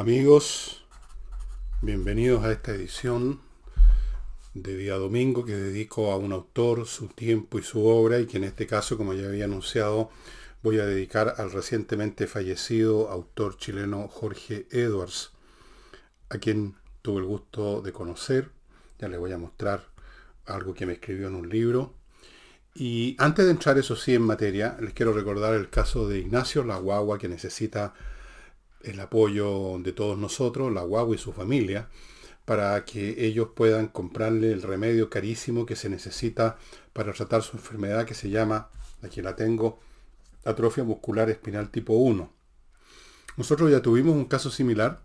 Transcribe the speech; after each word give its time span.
Amigos, 0.00 0.82
bienvenidos 1.82 2.42
a 2.42 2.52
esta 2.52 2.72
edición 2.72 3.42
de 4.54 4.74
día 4.74 4.94
domingo 4.94 5.44
que 5.44 5.54
dedico 5.54 6.10
a 6.10 6.16
un 6.16 6.32
autor, 6.32 6.86
su 6.86 7.08
tiempo 7.08 7.58
y 7.58 7.62
su 7.62 7.84
obra 7.84 8.18
y 8.18 8.24
que 8.24 8.38
en 8.38 8.44
este 8.44 8.66
caso, 8.66 8.96
como 8.96 9.12
ya 9.12 9.26
había 9.26 9.44
anunciado, 9.44 10.08
voy 10.62 10.78
a 10.78 10.86
dedicar 10.86 11.34
al 11.36 11.52
recientemente 11.52 12.26
fallecido 12.26 13.10
autor 13.10 13.58
chileno 13.58 14.08
Jorge 14.08 14.66
Edwards, 14.70 15.32
a 16.30 16.38
quien 16.38 16.76
tuve 17.02 17.20
el 17.20 17.26
gusto 17.26 17.82
de 17.82 17.92
conocer. 17.92 18.48
Ya 19.00 19.08
les 19.08 19.20
voy 19.20 19.32
a 19.32 19.36
mostrar 19.36 19.84
algo 20.46 20.72
que 20.72 20.86
me 20.86 20.94
escribió 20.94 21.28
en 21.28 21.34
un 21.34 21.50
libro. 21.50 21.92
Y 22.74 23.16
antes 23.18 23.44
de 23.44 23.50
entrar, 23.50 23.76
eso 23.76 23.96
sí, 23.96 24.14
en 24.14 24.22
materia, 24.22 24.78
les 24.80 24.94
quiero 24.94 25.12
recordar 25.12 25.52
el 25.52 25.68
caso 25.68 26.08
de 26.08 26.20
Ignacio 26.20 26.64
La 26.64 26.78
Guagua, 26.78 27.18
que 27.18 27.28
necesita 27.28 27.92
el 28.82 29.00
apoyo 29.00 29.78
de 29.78 29.92
todos 29.92 30.18
nosotros, 30.18 30.72
La 30.72 30.82
Guagua 30.82 31.14
y 31.14 31.18
su 31.18 31.32
familia, 31.32 31.88
para 32.44 32.84
que 32.84 33.26
ellos 33.26 33.48
puedan 33.54 33.88
comprarle 33.88 34.52
el 34.52 34.62
remedio 34.62 35.10
carísimo 35.10 35.66
que 35.66 35.76
se 35.76 35.88
necesita 35.88 36.58
para 36.92 37.12
tratar 37.12 37.42
su 37.42 37.56
enfermedad 37.56 38.06
que 38.06 38.14
se 38.14 38.30
llama, 38.30 38.70
aquí 39.02 39.22
la 39.22 39.36
tengo, 39.36 39.78
atrofia 40.44 40.84
muscular 40.84 41.30
espinal 41.30 41.70
tipo 41.70 41.94
1. 41.94 42.30
Nosotros 43.36 43.70
ya 43.70 43.80
tuvimos 43.80 44.14
un 44.14 44.24
caso 44.24 44.50
similar. 44.50 45.00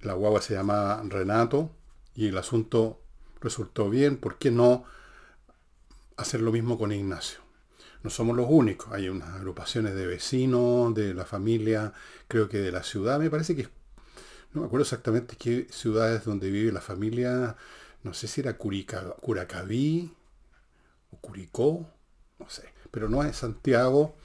La 0.00 0.14
guagua 0.14 0.40
se 0.40 0.54
llama 0.54 1.02
Renato 1.04 1.70
y 2.14 2.28
el 2.28 2.38
asunto 2.38 3.00
resultó 3.40 3.90
bien. 3.90 4.16
¿Por 4.16 4.38
qué 4.38 4.50
no 4.50 4.84
hacer 6.16 6.40
lo 6.40 6.52
mismo 6.52 6.78
con 6.78 6.92
Ignacio? 6.92 7.49
No 8.02 8.10
somos 8.10 8.36
los 8.36 8.46
únicos. 8.48 8.92
Hay 8.92 9.08
unas 9.08 9.28
agrupaciones 9.30 9.94
de 9.94 10.06
vecinos, 10.06 10.94
de 10.94 11.14
la 11.14 11.24
familia, 11.24 11.92
creo 12.28 12.48
que 12.48 12.58
de 12.58 12.72
la 12.72 12.82
ciudad. 12.82 13.18
Me 13.18 13.30
parece 13.30 13.54
que, 13.56 13.68
no 14.52 14.62
me 14.62 14.66
acuerdo 14.66 14.84
exactamente 14.84 15.36
qué 15.36 15.66
ciudades 15.70 16.24
donde 16.24 16.50
vive 16.50 16.72
la 16.72 16.80
familia. 16.80 17.56
No 18.02 18.14
sé 18.14 18.26
si 18.26 18.40
era 18.40 18.56
Curacaví 18.56 20.14
o 21.10 21.18
Curicó, 21.18 21.86
no 22.38 22.48
sé 22.48 22.80
pero 22.90 23.08
no 23.08 23.22
es 23.22 23.36
Santiago 23.36 24.16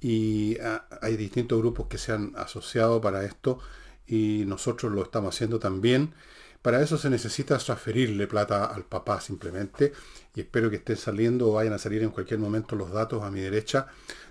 y 0.00 0.58
ah, 0.60 0.86
hay 1.00 1.16
distintos 1.16 1.58
grupos 1.58 1.86
que 1.86 1.98
se 1.98 2.12
han 2.12 2.34
asociado 2.36 3.00
para 3.00 3.24
esto 3.24 3.58
y 4.06 4.44
nosotros 4.46 4.92
lo 4.92 5.02
estamos 5.02 5.34
haciendo 5.34 5.58
también. 5.58 6.14
Para 6.62 6.80
eso 6.80 6.96
se 6.96 7.10
necesita 7.10 7.58
transferirle 7.58 8.28
plata 8.28 8.66
al 8.66 8.84
papá 8.84 9.20
simplemente 9.20 9.92
y 10.32 10.40
espero 10.42 10.70
que 10.70 10.76
estén 10.76 10.96
saliendo 10.96 11.48
o 11.48 11.54
vayan 11.54 11.72
a 11.72 11.78
salir 11.78 12.02
en 12.04 12.10
cualquier 12.10 12.38
momento 12.38 12.76
los 12.76 12.92
datos 12.92 13.24
a 13.24 13.32
mi 13.32 13.40
derecha 13.40 13.88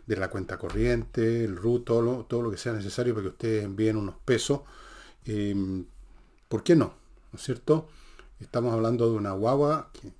de 0.08 0.16
la 0.16 0.30
cuenta 0.30 0.58
corriente, 0.58 1.44
el 1.44 1.58
RUT, 1.58 1.86
todo 1.86 2.26
lo, 2.30 2.52
que 2.52 2.58
sea 2.58 2.72
necesario 2.72 3.14
para 3.14 3.24
que 3.24 3.30
ustedes 3.30 3.66
envíen 3.66 3.98
unos 3.98 4.16
pesos. 4.24 4.62
Em, 5.26 5.86
¿Por 6.48 6.64
qué 6.64 6.76
no? 6.76 6.94
¿No 7.34 7.38
es 7.38 7.44
cierto? 7.44 7.90
Estamos 8.40 8.74
hablando 8.74 9.10
de 9.10 9.18
una 9.18 9.34
guagua 9.34 9.90
que 9.94 10.14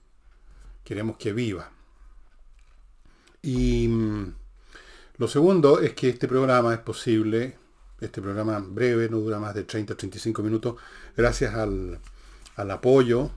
queremos 0.84 1.16
que 1.18 1.32
viva. 1.32 1.72
Y 3.42 3.88
mm, 3.88 4.36
lo 5.18 5.28
segundo 5.28 5.80
es 5.80 5.94
que 5.94 6.10
este 6.10 6.28
programa 6.28 6.74
es 6.74 6.80
posible, 6.80 7.58
este 8.02 8.22
programa 8.22 8.60
breve, 8.60 9.10
no 9.10 9.18
dura 9.20 9.40
más 9.40 9.54
de 9.54 9.66
30-35 9.66 10.42
minutos, 10.44 10.76
gracias 11.16 11.54
al, 11.54 12.00
apoyo 12.56 13.32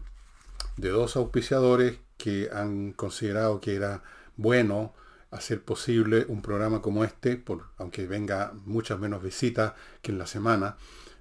de 0.76 0.90
dos 0.90 1.16
auspiciadores 1.16 1.98
que 2.16 2.50
han 2.52 2.92
considerado 2.92 3.60
que 3.60 3.74
era 3.74 4.02
bueno 4.36 4.92
hacer 5.30 5.62
posible 5.62 6.26
un 6.28 6.42
programa 6.42 6.82
como 6.82 7.04
este, 7.04 7.36
por, 7.36 7.64
aunque 7.78 8.06
venga 8.06 8.52
muchas 8.64 8.98
menos 8.98 9.22
visitas 9.22 9.74
que 10.02 10.12
en 10.12 10.18
la 10.18 10.26
semana, 10.26 10.76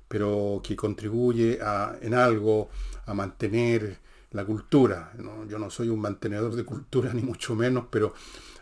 pero 0.07 0.61
que 0.63 0.75
contribuye 0.75 1.59
en 2.01 2.13
algo 2.13 2.69
a 3.05 3.13
mantener 3.13 3.99
la 4.33 4.43
cultura. 4.45 5.13
Yo 5.47 5.59
no 5.59 5.69
soy 5.69 5.89
un 5.89 6.01
mantenedor 6.01 6.55
de 6.55 6.65
cultura, 6.65 7.13
ni 7.13 7.21
mucho 7.21 7.55
menos, 7.55 7.85
pero 7.89 8.13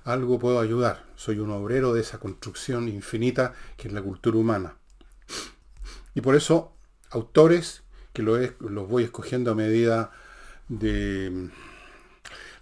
algo 0.04 0.38
puedo 0.38 0.60
ayudar. 0.60 1.06
Soy 1.16 1.40
un 1.40 1.50
obrero 1.52 1.94
de 1.94 2.02
esa 2.02 2.20
construcción 2.20 2.88
infinita 2.88 3.54
que 3.78 3.88
es 3.88 3.94
la 3.94 4.02
cultura 4.02 4.38
humana. 4.38 4.76
Y 6.14 6.22
por 6.22 6.36
eso, 6.36 6.74
autores 7.10 7.84
que 8.14 8.22
los 8.22 8.90
voy 8.90 9.04
escogiendo 9.04 9.52
a 9.52 9.56
medida 9.56 10.12
de... 10.68 11.50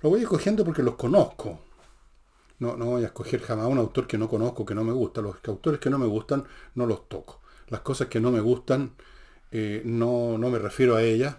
Los 0.02 0.12
voy 0.12 0.22
escogiendo 0.22 0.64
porque 0.64 0.84
los 0.84 0.96
conozco. 0.96 1.60
No, 2.60 2.78
no 2.78 2.86
voy 2.86 3.04
a 3.04 3.08
escoger 3.08 3.42
jamás 3.42 3.68
un 3.68 3.80
autor 3.80 4.06
que 4.06 4.18
no 4.18 4.30
conozco, 4.30 4.66
que 4.66 4.76
no 4.76 4.84
me 4.84 4.94
gusta. 4.94 5.22
Los 5.22 5.38
autores 5.48 5.80
que 5.80 5.90
no 5.90 5.98
me 5.98 6.06
gustan, 6.06 6.46
no 6.76 6.86
los 6.86 7.10
toco. 7.10 7.42
Las 7.68 7.82
cosas 7.82 8.08
que 8.08 8.20
no 8.20 8.32
me 8.32 8.40
gustan, 8.40 8.92
eh, 9.52 9.82
no, 9.86 10.38
no 10.38 10.50
me 10.50 10.60
refiero 10.60 10.96
a 10.96 11.02
ellas, 11.02 11.38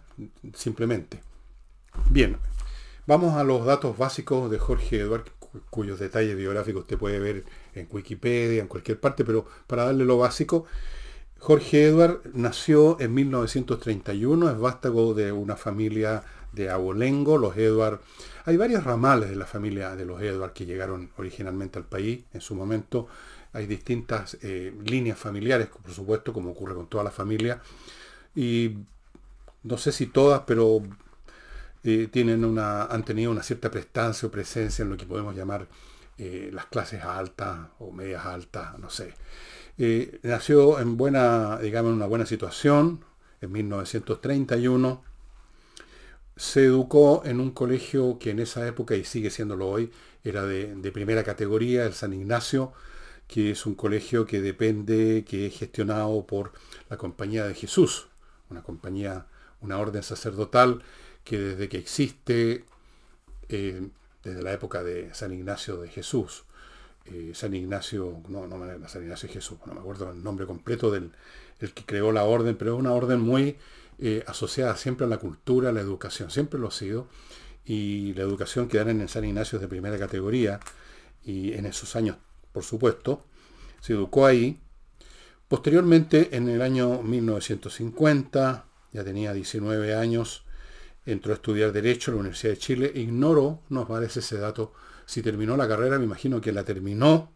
simplemente. 0.55 1.30
Bien, 2.11 2.37
vamos 3.07 3.35
a 3.35 3.45
los 3.45 3.65
datos 3.65 3.97
básicos 3.97 4.51
de 4.51 4.59
Jorge 4.59 5.01
Eduardo 5.01 5.31
cuyos 5.69 5.99
detalles 5.99 6.37
biográficos 6.37 6.83
usted 6.83 6.99
puede 6.99 7.19
ver 7.19 7.45
en 7.75 7.89
Wikipedia, 7.91 8.63
en 8.63 8.69
cualquier 8.69 9.01
parte, 9.01 9.25
pero 9.25 9.47
para 9.67 9.85
darle 9.85 10.05
lo 10.05 10.19
básico, 10.19 10.67
Jorge 11.39 11.87
Edward 11.87 12.21
nació 12.35 13.01
en 13.01 13.15
1931, 13.15 14.51
es 14.51 14.59
vástago 14.59 15.15
de 15.15 15.33
una 15.33 15.57
familia 15.57 16.23
de 16.53 16.69
abolengo, 16.69 17.39
los 17.39 17.57
Edward. 17.57 18.01
Hay 18.45 18.57
varios 18.57 18.85
ramales 18.85 19.31
de 19.31 19.37
la 19.37 19.47
familia 19.47 19.97
de 19.97 20.05
los 20.05 20.21
Edward 20.21 20.53
que 20.53 20.67
llegaron 20.67 21.11
originalmente 21.17 21.79
al 21.79 21.85
país 21.85 22.25
en 22.33 22.41
su 22.41 22.55
momento. 22.55 23.09
Hay 23.53 23.67
distintas 23.67 24.37
eh, 24.43 24.75
líneas 24.85 25.19
familiares, 25.19 25.69
por 25.69 25.93
supuesto, 25.93 26.33
como 26.33 26.51
ocurre 26.51 26.75
con 26.75 26.89
toda 26.89 27.05
la 27.05 27.11
familia. 27.11 27.63
Y 28.35 28.77
no 29.63 29.79
sé 29.79 29.93
si 29.93 30.07
todas, 30.07 30.43
pero 30.47 30.83
eh, 31.83 32.09
tienen 32.11 32.45
una, 32.45 32.85
han 32.85 33.05
tenido 33.05 33.31
una 33.31 33.43
cierta 33.43 33.71
prestancia 33.71 34.29
o 34.29 34.31
presencia 34.31 34.83
en 34.83 34.91
lo 34.91 34.97
que 34.97 35.07
podemos 35.07 35.35
llamar 35.35 35.67
eh, 36.19 36.51
las 36.53 36.67
clases 36.67 37.03
altas 37.03 37.69
o 37.79 37.93
medias 37.93 38.27
altas, 38.27 38.79
no 38.79 38.91
sé. 38.91 39.15
Eh, 39.79 40.21
nació 40.23 40.79
en 40.81 40.97
buena, 40.97 41.59
digamos, 41.59 41.91
en 41.91 41.97
una 41.97 42.07
buena 42.07 42.27
situación, 42.27 43.05
en 43.41 43.53
1931. 43.53 45.03
Se 46.37 46.65
educó 46.65 47.23
en 47.25 47.41
un 47.41 47.51
colegio 47.53 48.19
que 48.19 48.31
en 48.31 48.41
esa 48.41 48.67
época, 48.67 48.95
y 48.97 49.05
sigue 49.05 49.31
siéndolo 49.31 49.69
hoy, 49.69 49.91
era 50.25 50.45
de, 50.45 50.75
de 50.75 50.93
primera 50.93 51.25
categoría, 51.25 51.87
el 51.87 51.95
San 51.95 52.13
Ignacio, 52.13 52.73
que 53.27 53.53
es 53.53 53.65
un 53.65 53.75
colegio 53.75 54.27
que 54.27 54.43
depende, 54.43 55.25
que 55.27 55.47
es 55.47 55.59
gestionado 55.59 56.27
por 56.27 56.53
la 56.91 56.97
Compañía 56.99 57.47
de 57.47 57.55
Jesús, 57.55 58.09
una 58.51 58.63
compañía, 58.63 59.27
una 59.61 59.79
orden 59.79 60.03
sacerdotal 60.03 60.83
que 61.25 61.39
desde 61.39 61.69
que 61.69 61.79
existe, 61.79 62.65
eh, 63.49 63.89
desde 64.23 64.43
la 64.43 64.53
época 64.53 64.83
de 64.83 65.15
San 65.15 65.33
Ignacio 65.33 65.79
de 65.79 65.89
Jesús, 65.89 66.45
eh, 67.07 67.33
San 67.35 67.55
Ignacio, 67.55 68.23
no, 68.29 68.47
no 68.47 68.89
San 68.89 69.03
Ignacio 69.03 69.29
de 69.29 69.35
Jesús, 69.35 69.59
no 69.67 69.75
me 69.75 69.81
acuerdo 69.81 70.11
el 70.11 70.23
nombre 70.23 70.47
completo 70.47 70.91
del 70.91 71.13
el 71.61 71.75
que 71.75 71.85
creó 71.85 72.11
la 72.13 72.25
orden, 72.25 72.57
pero 72.57 72.75
es 72.75 72.81
una 72.81 72.93
orden 72.93 73.21
muy 73.21 73.59
eh, 73.99 74.25
asociada 74.27 74.77
siempre 74.77 75.07
a 75.07 75.09
la 75.09 75.19
cultura, 75.19 75.69
a 75.69 75.73
la 75.73 75.81
educación, 75.81 76.31
siempre 76.31 76.59
lo 76.59 76.69
ha 76.69 76.73
sido, 76.73 77.07
y 77.65 78.15
la 78.15 78.23
educación 78.23 78.69
que 78.69 78.79
dan 78.79 79.01
en 79.01 79.09
San 79.09 79.25
Ignacio 79.25 79.57
es 79.57 79.63
de 79.63 79.69
primera 79.69 79.99
categoría, 79.99 80.61
y 81.23 81.53
en 81.53 81.67
esos 81.67 81.97
años, 81.97 82.17
por 82.53 82.65
supuesto, 82.65 83.25
se 83.81 83.93
educó 83.93 84.27
ahí. 84.27 84.59
Posteriormente, 85.49 86.35
en 86.37 86.49
el 86.49 86.63
año 86.63 87.03
1950, 87.03 88.65
ya 88.93 89.05
tenía 89.05 89.33
19 89.35 89.95
años, 89.95 90.45
entró 91.07 91.33
a 91.33 91.37
estudiar 91.37 91.73
Derecho 91.73 92.11
en 92.11 92.17
la 92.17 92.21
Universidad 92.21 92.53
de 92.53 92.59
Chile, 92.59 92.93
ignoró, 92.95 93.63
no 93.69 93.87
parece 93.87 94.21
ese 94.21 94.39
dato, 94.39 94.73
si 95.07 95.23
terminó 95.23 95.57
la 95.57 95.69
carrera, 95.69 95.99
me 95.99 96.05
imagino 96.05 96.41
que 96.41 96.53
la 96.53 96.65
terminó, 96.65 97.33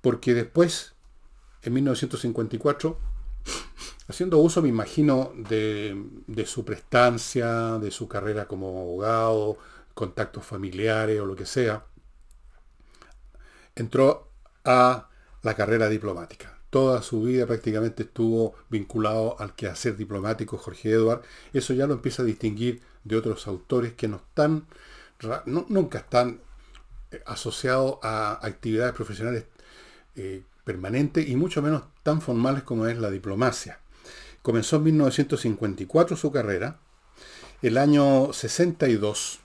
porque 0.00 0.34
después, 0.34 0.94
en 1.62 1.74
1954, 1.74 2.98
haciendo 4.08 4.38
uso, 4.38 4.62
me 4.62 4.68
imagino, 4.68 5.32
de, 5.36 5.96
de 6.26 6.46
su 6.46 6.64
prestancia, 6.64 7.78
de 7.78 7.90
su 7.90 8.08
carrera 8.08 8.46
como 8.46 8.80
abogado, 8.80 9.58
contactos 9.94 10.44
familiares 10.44 11.20
o 11.20 11.26
lo 11.26 11.36
que 11.36 11.46
sea, 11.46 11.84
entró 13.74 14.30
a 14.64 15.08
la 15.42 15.54
carrera 15.54 15.88
diplomática 15.88 16.57
toda 16.70 17.02
su 17.02 17.22
vida 17.22 17.46
prácticamente 17.46 18.02
estuvo 18.04 18.54
vinculado 18.68 19.36
al 19.38 19.54
quehacer 19.54 19.96
diplomático 19.96 20.58
Jorge 20.58 20.90
Edward. 20.90 21.22
Eso 21.52 21.72
ya 21.74 21.86
lo 21.86 21.94
empieza 21.94 22.22
a 22.22 22.26
distinguir 22.26 22.82
de 23.04 23.16
otros 23.16 23.46
autores 23.46 23.94
que 23.94 24.08
no 24.08 24.16
están, 24.16 24.66
nunca 25.46 25.98
están 25.98 26.40
eh, 27.10 27.22
asociados 27.26 27.98
a 28.02 28.38
actividades 28.46 28.94
profesionales 28.94 29.44
eh, 30.16 30.42
permanentes 30.64 31.26
y 31.28 31.36
mucho 31.36 31.62
menos 31.62 31.84
tan 32.02 32.20
formales 32.20 32.62
como 32.62 32.86
es 32.86 32.98
la 32.98 33.10
diplomacia. 33.10 33.80
Comenzó 34.42 34.76
en 34.76 34.84
1954 34.84 36.16
su 36.16 36.30
carrera. 36.30 36.78
El 37.62 37.78
año 37.78 38.32
62 38.32 39.40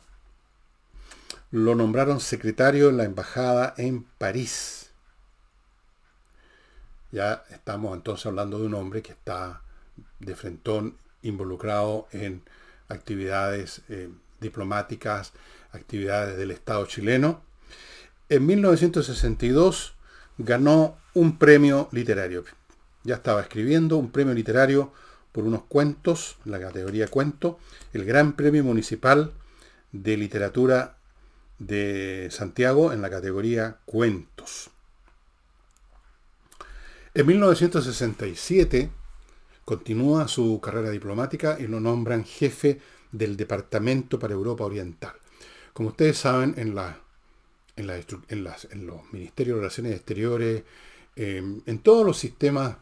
lo 1.52 1.75
nombraron 1.75 2.20
secretario 2.20 2.90
en 2.90 2.98
la 2.98 3.06
embajada 3.06 3.74
en 3.78 4.04
París 4.18 4.83
Ya 7.13 7.44
estamos 7.51 7.95
entonces 7.95 8.25
hablando 8.25 8.57
de 8.57 8.65
un 8.65 8.74
hombre 8.74 9.04
que 9.04 9.12
está 9.12 9.62
de 10.19 10.36
frentón 10.36 10.98
involucrado 11.21 12.07
en 12.12 12.42
actividades 12.89 13.83
eh, 13.88 14.10
diplomáticas, 14.42 15.31
actividades 15.74 16.39
del 16.39 16.50
Estado 16.50 16.88
chileno. 16.88 17.44
En 18.30 18.48
1962 18.48 19.94
ganó 20.39 20.98
un 21.13 21.38
premio 21.38 21.88
literario. 21.92 22.45
Ya 23.04 23.13
estaba 23.13 23.42
escribiendo 23.42 23.98
un 23.98 24.10
premio 24.10 24.33
literario 24.33 24.92
por 25.31 25.44
unos 25.44 25.65
cuentos, 25.65 26.38
la 26.45 26.60
categoría 26.60 27.07
cuento, 27.07 27.60
el 27.94 28.06
Gran 28.06 28.33
Premio 28.33 28.63
Municipal 28.63 29.33
de 29.92 30.18
Literatura 30.18 30.98
de 31.60 32.30
Santiago 32.31 32.92
en 32.92 33.04
la 33.04 33.12
categoría 33.12 33.77
cuentos. 33.86 34.73
En 37.15 37.27
1967 37.27 38.89
continúa 39.63 40.27
su 40.27 40.60
carrera 40.60 40.89
diplomática 40.89 41.57
y 41.60 41.68
lo 41.68 41.80
nombran 41.80 42.25
jefe 42.25 42.80
del 43.12 43.38
Departamento 43.38 44.18
para 44.18 44.33
Europa 44.33 44.63
Oriental. 44.63 45.13
Como 45.74 45.89
ustedes 45.89 46.18
saben, 46.18 46.56
en, 46.57 46.74
los 46.74 46.92
Ministerios 49.12 49.56
de 49.56 49.62
Relaciones 49.62 49.94
Exteriores, 49.94 50.63
em, 51.15 51.62
en 51.68 51.80
todos 51.80 52.04
los 52.04 52.18
sistemas 52.18 52.77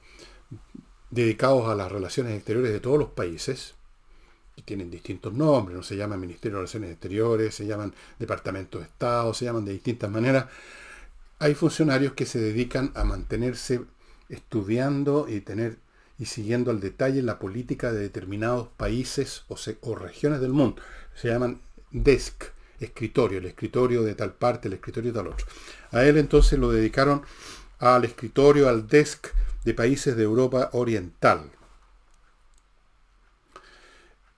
dedicados 1.10 1.68
a 1.68 1.76
las 1.76 1.92
relaciones 1.92 2.38
exteriores 2.38 2.72
de 2.72 2.80
todos 2.80 2.98
los 2.98 3.10
países, 3.10 3.76
que 4.56 4.62
tienen 4.62 4.90
distintos 4.90 5.34
nombres, 5.34 5.76
no 5.76 5.84
se 5.84 5.98
llaman 5.98 6.22
Ministerio 6.22 6.58
de 6.58 6.62
Relaciones 6.62 6.92
Exteriores, 6.92 7.54
se 7.54 7.66
llaman 7.66 7.94
Departamentos 8.18 8.80
de 8.80 8.88
Estado, 8.88 9.34
se 9.34 9.44
llaman 9.44 9.66
de 9.66 9.74
distintas 9.74 10.10
maneras, 10.10 10.46
hay 11.40 11.54
funcionarios 11.54 12.14
que 12.14 12.26
se 12.26 12.40
dedican 12.40 12.94
a 12.96 13.04
mantenerse 13.04 13.82
estudiando 14.32 15.28
y 15.30 15.42
tener 15.42 15.78
y 16.18 16.26
siguiendo 16.26 16.72
al 16.72 16.80
detalle 16.80 17.22
la 17.22 17.40
política 17.40 17.92
de 17.92 18.00
determinados 18.00 18.68
países 18.78 19.44
o, 19.48 19.96
regiones 19.96 20.40
del 20.40 20.54
mundo. 20.54 20.82
Se 21.16 21.30
llaman 21.30 21.62
desk, 21.90 22.44
escritorio, 22.80 23.40
el 23.40 23.46
escritorio 23.46 24.04
de 24.04 24.16
tal 24.16 24.34
parte, 24.34 24.68
el 24.68 24.76
escritorio 24.76 25.12
de 25.12 25.18
tal 25.18 25.28
otro. 25.28 25.48
A 25.92 26.04
él 26.04 26.18
entonces 26.18 26.60
lo 26.60 26.72
dedicaron 26.72 27.24
al 27.80 28.06
escritorio, 28.06 28.70
al 28.70 28.88
desk 28.88 29.30
de 29.66 29.74
países 29.74 30.16
de 30.16 30.24
Europa 30.24 30.70
Oriental. 30.74 31.50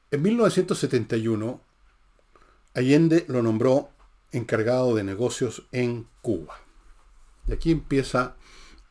En 0.09 0.21
1971, 0.21 1.61
Allende 2.75 3.25
lo 3.27 3.41
nombró 3.41 3.89
encargado 4.31 4.95
de 4.95 5.03
negocios 5.03 5.67
en 5.71 6.07
Cuba. 6.21 6.61
Y 7.47 7.53
aquí 7.53 7.71
empieza 7.71 8.35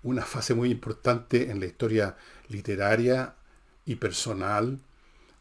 una 0.03 0.23
fase 0.23 0.55
muy 0.55 0.71
importante 0.71 1.51
en 1.51 1.61
la 1.61 1.67
historia 1.67 2.17
literaria 2.49 3.35
y 3.85 3.97
personal 3.97 4.79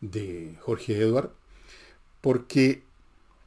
de 0.02 0.58
Jorge 0.62 1.02
Edward, 1.02 1.32
porque, 2.22 2.84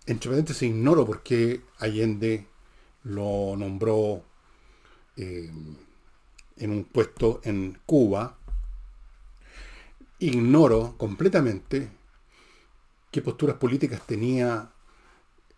entre 0.06 0.30
paréntesis, 0.30 0.62
ignoro 0.62 1.06
por 1.06 1.22
qué 1.22 1.62
Allende 1.78 2.46
lo 3.04 3.54
nombró 3.56 4.24
eh, 5.16 5.50
en 6.56 6.70
un 6.70 6.84
puesto 6.84 7.40
en 7.44 7.78
Cuba. 7.86 8.38
Ignoro 10.18 10.96
completamente 10.96 11.90
qué 13.10 13.22
posturas 13.22 13.56
políticas 13.56 14.06
tenía 14.06 14.70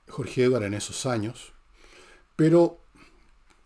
Jorge 0.09 0.45
Edward 0.45 0.65
en 0.65 0.75
esos 0.75 1.07
años, 1.07 1.53
pero 2.35 2.81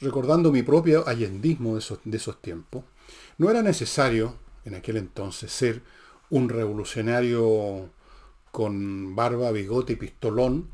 recordando 0.01 0.51
mi 0.53 0.63
propio 0.63 1.07
allendismo 1.07 1.75
de 1.75 1.81
esos, 2.17 2.41
tiempos, 2.41 2.85
no 3.39 3.51
era 3.51 3.63
necesario 3.63 4.37
en 4.65 4.75
aquel 4.75 4.97
entonces 4.97 5.53
ser 5.53 5.83
un 6.31 6.49
revolucionario 6.49 7.91
con 8.51 9.15
barba, 9.15 9.51
bigote 9.53 9.95
y 9.95 9.97
pistolón 9.97 10.71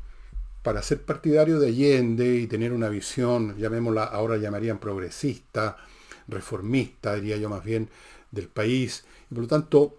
para 0.63 0.81
ser 0.81 1.03
partidario 1.03 1.59
de 1.59 1.67
Allende 1.67 2.35
y 2.35 2.47
tener 2.47 2.73
una 2.73 2.89
visión, 2.89 3.57
llamémosla, 3.57 4.03
ahora 4.03 4.37
llamarían 4.37 4.79
progresista, 4.79 5.77
reformista, 6.27 7.15
diría 7.15 7.37
yo 7.37 7.49
más 7.49 7.63
bien, 7.63 7.89
del 8.31 8.49
país. 8.49 9.05
Y 9.31 9.33
por 9.33 9.43
lo 9.43 9.47
tanto, 9.47 9.97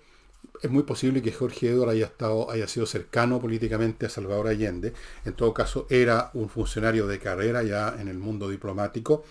es 0.62 0.70
muy 0.70 0.82
posible 0.82 1.22
que 1.22 1.32
Jorge 1.32 1.70
Edward 1.70 1.90
haya, 1.90 2.06
estado, 2.06 2.50
haya 2.50 2.66
sido 2.66 2.87
cercano 2.87 3.40
políticamente 3.40 4.06
a 4.06 4.08
Salvador 4.08 4.49
Allende. 4.49 4.93
En 5.25 5.34
todo 5.34 5.55
caso, 5.55 5.87
era 5.88 6.31
un 6.34 6.49
funcionario 6.49 7.06
de 7.06 7.19
carrera 7.19 7.62
ya 7.62 7.96
en 7.99 8.08
el 8.08 8.19
mundo 8.19 8.49
diplomático. 8.49 9.25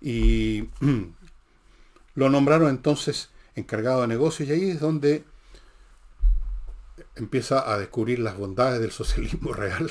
Y 0.00 0.68
lo 2.14 2.30
nombraron 2.30 2.68
entonces 2.68 3.30
encargado 3.54 4.02
de 4.02 4.08
negocios 4.08 4.48
y 4.48 4.52
ahí 4.52 4.70
es 4.70 4.80
donde 4.80 5.24
empieza 7.14 7.72
a 7.72 7.78
descubrir 7.78 8.18
las 8.18 8.36
bondades 8.36 8.80
del 8.80 8.92
socialismo 8.92 9.52
real. 9.54 9.90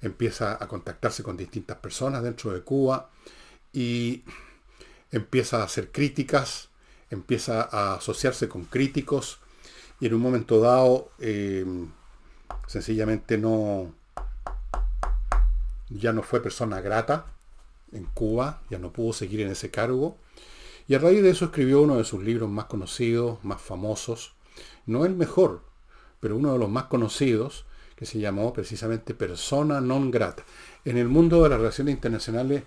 Empieza 0.00 0.62
a 0.62 0.68
contactarse 0.68 1.22
con 1.22 1.36
distintas 1.36 1.78
personas 1.78 2.22
dentro 2.22 2.52
de 2.52 2.62
Cuba 2.62 3.10
y 3.72 4.24
empieza 5.10 5.60
a 5.60 5.64
hacer 5.64 5.92
críticas, 5.92 6.68
empieza 7.10 7.62
a 7.62 7.94
asociarse 7.94 8.48
con 8.48 8.64
críticos 8.64 9.41
y 10.02 10.06
en 10.06 10.14
un 10.14 10.20
momento 10.20 10.58
dado 10.58 11.12
eh, 11.20 11.64
sencillamente 12.66 13.38
no 13.38 13.94
ya 15.90 16.12
no 16.12 16.24
fue 16.24 16.42
persona 16.42 16.80
grata 16.80 17.26
en 17.92 18.06
Cuba, 18.06 18.62
ya 18.68 18.80
no 18.80 18.92
pudo 18.92 19.12
seguir 19.12 19.42
en 19.42 19.52
ese 19.52 19.70
cargo 19.70 20.16
y 20.88 20.96
a 20.96 20.98
raíz 20.98 21.22
de 21.22 21.30
eso 21.30 21.44
escribió 21.44 21.82
uno 21.82 21.98
de 21.98 22.04
sus 22.04 22.20
libros 22.20 22.50
más 22.50 22.64
conocidos, 22.64 23.38
más 23.44 23.62
famosos, 23.62 24.34
no 24.86 25.06
el 25.06 25.14
mejor, 25.14 25.62
pero 26.18 26.36
uno 26.36 26.52
de 26.52 26.58
los 26.58 26.68
más 26.68 26.84
conocidos, 26.86 27.64
que 27.94 28.04
se 28.04 28.18
llamó 28.18 28.52
precisamente 28.52 29.14
Persona 29.14 29.80
non 29.80 30.10
grata. 30.10 30.42
En 30.84 30.98
el 30.98 31.06
mundo 31.06 31.44
de 31.44 31.50
las 31.50 31.58
relaciones 31.60 31.94
internacionales 31.94 32.64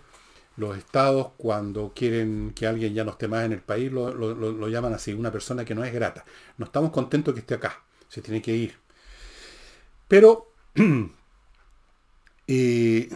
los 0.57 0.77
estados 0.77 1.31
cuando 1.37 1.91
quieren 1.93 2.53
que 2.55 2.67
alguien 2.67 2.93
ya 2.93 3.03
no 3.03 3.11
esté 3.11 3.27
más 3.27 3.45
en 3.45 3.51
el 3.51 3.61
país 3.61 3.91
lo, 3.91 4.67
llaman 4.69 4.93
así, 4.93 5.13
una 5.13 5.31
persona 5.31 5.65
que 5.65 5.75
no 5.75 5.83
es 5.83 5.93
grata. 5.93 6.25
No 6.57 6.65
estamos 6.65 6.91
contentos 6.91 7.33
que 7.33 7.41
esté 7.41 7.55
acá, 7.55 7.83
se 8.07 8.21
tiene 8.21 8.41
que 8.41 8.55
ir. 8.55 8.77
Pero 10.07 10.51
eh, 12.47 13.09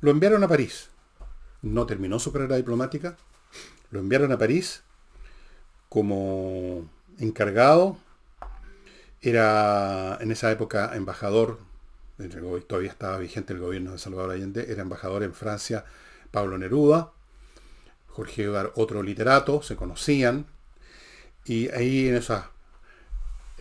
lo 0.00 0.10
enviaron 0.10 0.42
a 0.42 0.48
París. 0.48 0.90
No 1.62 1.86
terminó 1.86 2.18
su 2.18 2.32
carrera 2.32 2.56
diplomática. 2.56 3.16
Lo 3.90 4.00
enviaron 4.00 4.32
a 4.32 4.38
París 4.38 4.82
como 5.88 6.88
encargado. 7.18 7.98
Era 9.20 10.18
en 10.20 10.30
esa 10.30 10.50
época 10.50 10.94
embajador 10.94 11.67
todavía 12.66 12.90
estaba 12.90 13.18
vigente 13.18 13.52
el 13.52 13.60
gobierno 13.60 13.92
de 13.92 13.98
Salvador 13.98 14.32
Allende, 14.32 14.66
era 14.70 14.82
embajador 14.82 15.22
en 15.22 15.32
Francia 15.32 15.84
Pablo 16.30 16.58
Neruda, 16.58 17.12
Jorge 18.08 18.44
Edgar 18.44 18.72
otro 18.74 19.02
literato, 19.02 19.62
se 19.62 19.76
conocían, 19.76 20.46
y 21.44 21.68
ahí 21.70 22.08
en, 22.08 22.16
esa, 22.16 22.50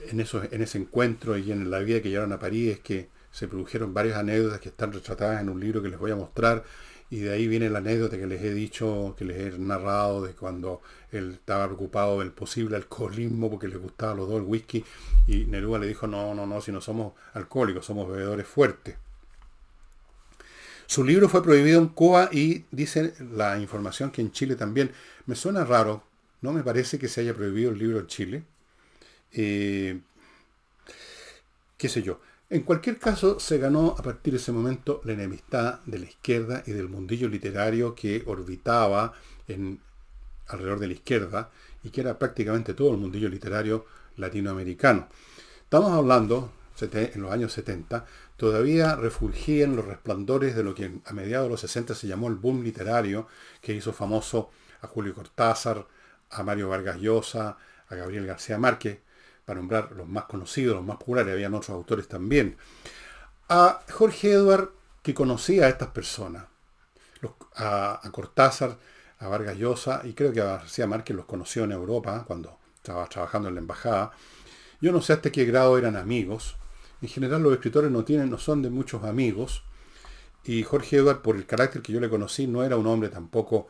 en, 0.09 0.19
en 0.19 0.61
ese 0.61 0.77
encuentro 0.77 1.37
y 1.37 1.51
en 1.51 1.69
la 1.69 1.79
vida 1.79 2.01
que 2.01 2.09
llegaron 2.09 2.33
a 2.33 2.39
París 2.39 2.73
es 2.73 2.79
que 2.79 3.09
se 3.31 3.47
produjeron 3.47 3.93
varias 3.93 4.17
anécdotas 4.17 4.59
que 4.59 4.69
están 4.69 4.91
retratadas 4.91 5.41
en 5.41 5.49
un 5.49 5.59
libro 5.59 5.81
que 5.81 5.89
les 5.89 5.99
voy 5.99 6.11
a 6.11 6.15
mostrar, 6.15 6.63
y 7.09 7.19
de 7.19 7.33
ahí 7.33 7.47
viene 7.47 7.69
la 7.69 7.79
anécdota 7.79 8.17
que 8.17 8.27
les 8.27 8.41
he 8.41 8.53
dicho, 8.53 9.15
que 9.17 9.25
les 9.25 9.55
he 9.55 9.57
narrado 9.57 10.23
de 10.23 10.33
cuando 10.33 10.81
él 11.11 11.33
estaba 11.33 11.65
preocupado 11.65 12.19
del 12.19 12.31
posible 12.31 12.75
alcoholismo 12.75 13.49
porque 13.49 13.67
le 13.67 13.77
gustaba 13.77 14.13
los 14.13 14.27
dos 14.27 14.41
el 14.41 14.47
whisky 14.47 14.83
y 15.25 15.45
Neruda 15.45 15.79
le 15.79 15.87
dijo, 15.87 16.07
no, 16.07 16.33
no, 16.35 16.45
no, 16.45 16.59
si 16.61 16.71
no 16.71 16.81
somos 16.81 17.13
alcohólicos, 17.33 17.85
somos 17.85 18.09
bebedores 18.09 18.45
fuertes. 18.45 18.95
Su 20.85 21.03
libro 21.03 21.27
fue 21.27 21.43
prohibido 21.43 21.81
en 21.81 21.89
Cuba 21.89 22.29
y 22.31 22.65
dice 22.71 23.13
la 23.33 23.59
información 23.59 24.09
que 24.09 24.21
en 24.21 24.31
Chile 24.31 24.55
también. 24.55 24.91
Me 25.25 25.35
suena 25.35 25.65
raro, 25.65 26.03
no 26.41 26.53
me 26.53 26.63
parece 26.63 26.97
que 26.97 27.09
se 27.09 27.21
haya 27.21 27.33
prohibido 27.33 27.71
el 27.71 27.77
libro 27.77 27.99
en 27.99 28.07
Chile. 28.07 28.43
Eh, 29.33 29.99
qué 31.77 31.89
sé 31.89 32.01
yo. 32.01 32.21
En 32.49 32.61
cualquier 32.61 32.97
caso, 32.97 33.41
se 33.41 33.57
ganó 33.57 33.95
a 33.97 34.01
partir 34.01 34.31
de 34.31 34.39
ese 34.39 34.53
momento 34.53 35.01
la 35.03 35.11
enemistad 35.11 35.81
de 35.85 35.99
la 35.99 36.05
izquierda 36.05 36.63
y 36.65 36.71
del 36.71 36.87
mundillo 36.87 37.27
literario 37.27 37.93
que 37.93 38.23
orbitaba 38.25 39.11
alrededor 40.47 40.79
de 40.79 40.87
la 40.87 40.93
izquierda 40.93 41.51
y 41.83 41.89
que 41.89 41.99
era 41.99 42.17
prácticamente 42.17 42.73
todo 42.73 42.91
el 42.91 42.97
mundillo 42.99 43.27
literario 43.27 43.85
latinoamericano. 44.15 45.09
Estamos 45.61 45.91
hablando, 45.91 46.53
en 46.79 47.21
los 47.21 47.31
años 47.33 47.51
70, 47.51 48.05
todavía 48.37 48.95
refulgían 48.95 49.75
los 49.75 49.83
resplandores 49.83 50.55
de 50.55 50.63
lo 50.63 50.73
que 50.73 51.01
a 51.03 51.11
mediados 51.11 51.47
de 51.47 51.51
los 51.51 51.59
60 51.59 51.95
se 51.95 52.07
llamó 52.07 52.29
el 52.29 52.35
boom 52.35 52.63
literario, 52.63 53.27
que 53.61 53.73
hizo 53.73 53.91
famoso 53.91 54.51
a 54.79 54.87
Julio 54.87 55.13
Cortázar, 55.13 55.85
a 56.29 56.43
Mario 56.43 56.69
Vargas 56.69 56.97
Llosa, 57.01 57.57
a 57.89 57.95
Gabriel 57.95 58.25
García 58.25 58.57
Márquez, 58.57 58.99
para 59.47 59.61
nombrar 59.61 59.93
los 59.93 60.09
más 60.09 60.25
conocidos, 60.25 60.75
los 60.75 60.83
más 60.83 60.97
populares, 60.97 61.31
habían 61.31 61.53
otros 61.53 61.69
autores 61.69 62.09
también. 62.09 62.57
A 63.47 63.79
Jorge 63.89 64.33
Edward, 64.33 64.71
que 65.01 65.13
conocía 65.13 65.67
a 65.67 65.69
estas 65.69 65.87
personas, 65.87 66.47
a, 67.55 68.01
Cortázar, 68.11 68.77
a 69.19 69.27
Vargas 69.29 69.55
Llosa, 69.55 70.01
y 70.03 70.11
creo 70.11 70.33
que 70.33 70.41
a 70.41 70.57
García 70.57 70.85
Márquez 70.85 71.15
los 71.15 71.25
conoció 71.25 71.63
en 71.63 71.71
Europa 71.71 72.25
cuando 72.27 72.59
estaba 72.75 73.07
trabajando 73.07 73.47
en 73.47 73.55
la 73.55 73.61
embajada. 73.61 74.11
Yo 74.81 74.91
no 74.91 75.01
sé 75.01 75.13
hasta 75.13 75.31
qué 75.31 75.45
grado 75.45 75.77
eran 75.77 75.95
amigos. 75.95 76.57
En 77.01 77.07
general 77.07 77.41
los 77.41 77.53
escritores 77.53 77.89
no, 77.89 78.03
tienen, 78.03 78.29
no 78.29 78.39
son 78.39 78.61
de 78.61 78.69
muchos 78.69 79.05
amigos. 79.05 79.63
Y 80.43 80.63
Jorge 80.63 80.97
Edward, 80.97 81.21
por 81.21 81.37
el 81.37 81.45
carácter 81.45 81.81
que 81.81 81.93
yo 81.93 82.01
le 82.01 82.09
conocí, 82.09 82.47
no 82.47 82.65
era 82.65 82.75
un 82.75 82.85
hombre 82.85 83.07
tampoco 83.07 83.69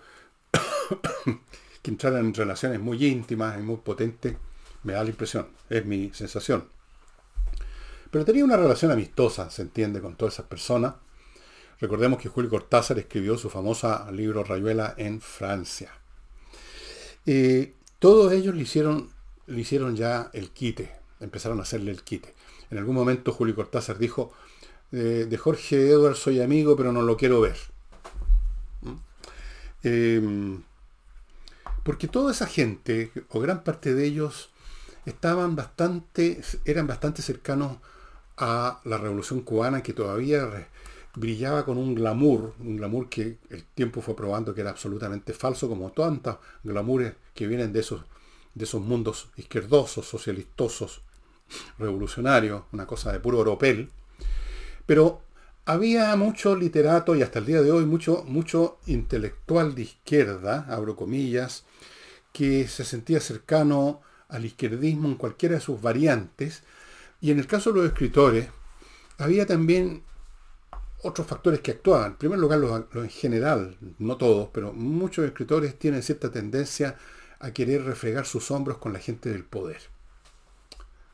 que 1.83 1.91
entrara 1.91 2.17
en 2.17 2.33
relaciones 2.33 2.79
muy 2.79 3.05
íntimas 3.05 3.59
y 3.59 3.61
muy 3.61 3.77
potentes. 3.77 4.37
Me 4.87 4.93
da 4.93 5.03
la 5.03 5.09
impresión, 5.09 5.49
es 5.69 5.85
mi 5.85 6.11
sensación. 6.13 6.63
Pero 8.09 8.23
tenía 8.23 8.45
una 8.45 8.55
relación 8.55 8.89
amistosa, 8.89 9.49
se 9.49 9.63
entiende, 9.63 9.99
con 9.99 10.15
todas 10.15 10.35
esas 10.35 10.45
personas. 10.45 10.95
Recordemos 11.81 12.19
que 12.19 12.29
Julio 12.29 12.49
Cortázar 12.49 12.97
escribió 12.97 13.37
su 13.37 13.49
famosa 13.49 14.09
libro 14.11 14.45
Rayuela 14.45 14.93
en 14.95 15.19
Francia. 15.19 15.91
y 17.25 17.73
todos 17.99 18.31
ellos 18.31 18.55
le 18.55 18.61
hicieron, 18.61 19.09
le 19.47 19.59
hicieron 19.59 19.97
ya 19.97 20.29
el 20.31 20.51
quite, 20.51 20.89
empezaron 21.19 21.59
a 21.59 21.63
hacerle 21.63 21.91
el 21.91 22.03
quite. 22.03 22.33
En 22.71 22.77
algún 22.77 22.95
momento 22.95 23.33
Julio 23.33 23.55
Cortázar 23.55 23.97
dijo, 23.97 24.31
de 24.91 25.37
Jorge 25.37 25.89
Edward 25.89 26.15
soy 26.15 26.39
amigo, 26.39 26.77
pero 26.77 26.93
no 26.93 27.01
lo 27.01 27.17
quiero 27.17 27.41
ver. 27.41 27.57
¿Mm? 28.83 28.95
Em, 29.83 30.63
porque 31.83 32.07
toda 32.07 32.31
esa 32.31 32.47
gente, 32.47 33.11
o 33.27 33.41
gran 33.41 33.65
parte 33.65 33.93
de 33.93 34.05
ellos, 34.05 34.49
estaban 35.07 35.55
bastante, 35.55 36.41
eran 36.65 36.85
bastante 36.85 37.21
cercanos 37.21 37.77
a 38.35 38.81
la 38.83 38.97
revolución 38.97 39.41
cubana 39.41 39.81
que 39.81 39.93
todavía 39.93 40.67
brillaba 41.15 41.63
con 41.65 41.77
un 41.77 41.95
glamour, 41.95 42.53
un 42.59 42.75
glamour 42.75 43.07
que 43.09 43.37
el 43.49 43.63
tiempo 43.63 44.01
fue 44.01 44.15
probando 44.15 44.53
que 44.53 44.61
era 44.61 44.69
absolutamente 44.69 45.33
falso, 45.33 45.69
como 45.69 45.91
tantos 45.91 46.37
glamours 46.63 47.13
que 47.33 47.47
vienen 47.47 47.71
de 47.71 47.79
esos, 47.79 48.01
de 48.53 48.65
esos 48.65 48.81
mundos 48.81 49.29
izquierdosos, 49.37 50.05
socialistosos, 50.05 51.01
revolucionarios, 51.79 52.63
una 52.73 52.85
cosa 52.85 53.13
de 53.13 53.21
puro 53.21 53.39
oropel. 53.39 53.89
Pero 54.85 55.21
había 55.65 56.13
mucho 56.17 56.53
literato 56.53 57.15
y 57.15 57.21
hasta 57.21 57.39
el 57.39 57.45
día 57.45 57.61
de 57.61 57.71
hoy 57.71 57.85
mucho, 57.85 58.25
mucho 58.27 58.77
intelectual 58.87 59.73
de 59.73 59.83
izquierda, 59.83 60.65
abro 60.69 60.97
comillas, 60.97 61.63
que 62.33 62.67
se 62.67 62.83
sentía 62.83 63.21
cercano 63.21 64.01
al 64.29 64.45
izquierdismo 64.45 65.07
en 65.07 65.15
cualquiera 65.15 65.55
de 65.55 65.61
sus 65.61 65.81
variantes. 65.81 66.63
Y 67.21 67.31
en 67.31 67.39
el 67.39 67.47
caso 67.47 67.71
de 67.71 67.79
los 67.79 67.87
escritores, 67.87 68.49
había 69.17 69.45
también 69.45 70.03
otros 71.01 71.27
factores 71.27 71.61
que 71.61 71.71
actuaban. 71.71 72.11
En 72.11 72.17
primer 72.17 72.39
lugar, 72.39 72.59
los, 72.59 72.83
en 72.95 73.09
general, 73.09 73.77
no 73.99 74.17
todos, 74.17 74.49
pero 74.51 74.73
muchos 74.73 75.25
escritores 75.25 75.77
tienen 75.77 76.03
cierta 76.03 76.31
tendencia 76.31 76.97
a 77.39 77.51
querer 77.51 77.83
refregar 77.83 78.25
sus 78.25 78.49
hombros 78.51 78.77
con 78.77 78.93
la 78.93 78.99
gente 78.99 79.29
del 79.29 79.43
poder. 79.43 79.81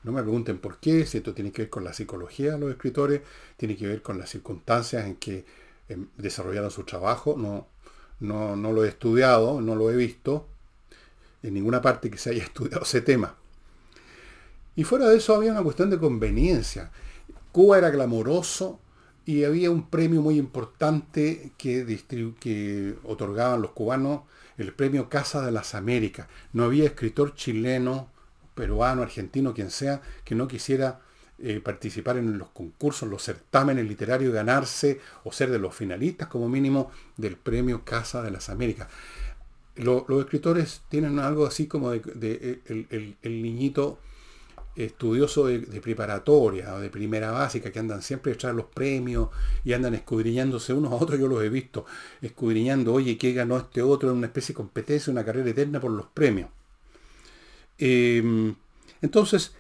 No 0.03 0.12
me 0.12 0.22
pregunten 0.22 0.58
por 0.58 0.79
qué, 0.79 1.05
si 1.05 1.17
esto 1.17 1.34
tiene 1.34 1.51
que 1.51 1.63
ver 1.63 1.70
con 1.70 1.84
la 1.84 1.93
psicología 1.93 2.53
de 2.53 2.60
los 2.60 2.72
escritores, 2.72 3.22
tiene 3.55 3.77
que 3.77 3.88
ver 3.88 4.01
con 4.01 4.17
las 4.17 4.29
circunstancias 4.29 5.05
en 5.05 5.15
que 5.15 5.46
em, 5.88 6.08
desarrollaron 6.17 6.72
su 6.72 6.84
trabajo. 6.84 7.36
No, 7.38 7.67
no, 8.20 8.55
no 8.55 8.72
lo 8.74 8.84
he 8.84 8.89
estudiado, 8.89 9.62
no 9.62 9.75
lo 9.75 9.89
he 9.91 9.96
visto 9.96 10.48
en 11.43 11.53
ninguna 11.53 11.81
parte 11.81 12.09
que 12.09 12.17
se 12.17 12.31
haya 12.31 12.43
estudiado 12.43 12.83
ese 12.83 13.01
tema. 13.01 13.35
Y 14.75 14.83
fuera 14.85 15.07
de 15.07 15.17
eso 15.17 15.35
había 15.35 15.51
una 15.51 15.62
cuestión 15.62 15.89
de 15.89 16.00
conveniencia. 16.00 16.89
Cuba 17.51 17.77
era 17.77 17.91
glamoroso 17.91 18.79
y 19.25 19.43
había 19.43 19.69
un 19.69 19.89
premio 19.89 20.21
muy 20.21 20.38
importante 20.38 21.51
que, 21.57 22.95
otorgaban 23.03 23.62
los 23.62 23.71
cubanos, 23.71 24.21
el 24.57 24.73
premio 24.73 25.09
Casa 25.09 25.45
de 25.45 25.51
las 25.51 25.75
Américas. 25.75 26.27
No 26.51 26.63
había 26.63 26.85
escritor 26.85 27.35
chileno 27.35 28.09
peruano, 28.55 29.01
argentino, 29.01 29.53
quien 29.53 29.71
sea, 29.71 30.01
que 30.23 30.35
no 30.35 30.47
quisiera 30.47 31.00
eh, 31.39 31.59
participar 31.59 32.17
en 32.17 32.38
los 32.38 32.50
concursos, 32.50 33.09
los 33.09 33.23
certámenes 33.23 33.88
literarios, 33.88 34.33
ganarse 34.33 35.00
o 35.23 35.31
ser 35.31 35.50
de 35.50 35.59
los 35.59 35.73
finalistas 35.73 36.27
como 36.27 36.50
mínimo 36.50 36.91
del 37.17 37.38
premio 37.38 37.83
Casa 37.83 38.21
de 38.21 38.31
las 38.31 38.50
Américas. 38.50 38.88
Los 39.75 40.22
escritores 40.22 40.82
tienen 40.89 41.20
algo 41.20 41.46
así 41.46 41.68
como 41.68 41.92
de, 41.92 42.62
el, 43.22 43.42
niñito 43.42 44.00
estudioso 44.75 45.48
de, 45.48 45.60
preparatoria 45.82 46.74
o 46.75 46.80
de 46.80 46.89
primera 46.89 47.32
básica 47.32 47.72
que 47.72 47.80
andan 47.80 48.01
siempre 48.01 48.34
detrás 48.34 48.53
de 48.53 48.58
los 48.58 48.72
premios 48.72 49.30
y 49.63 49.74
andan 49.74 49.94
escudriñándose 49.94 50.74
unos 50.74 50.92
a 50.92 50.96
otros, 50.96 51.20
yo 51.20 51.27
los 51.27 51.44
he 51.44 51.50
visto, 51.50 51.86
escudriñando, 52.22 52.94
oye, 52.94 53.18
¿qué 53.18 53.34
ganó 53.34 53.58
este 53.58 53.82
otro? 53.82 54.12
En 54.12 54.18
una 54.18 54.27
especie 54.27 54.53
de 54.53 54.58
competencia, 54.58 55.12
una 55.12 55.25
carrera 55.25 55.50
eterna 55.50 55.80
por 55.80 55.92
los 55.92 56.08
premios. 56.08 56.50
Em, 57.77 58.56
entonces, 59.01 59.53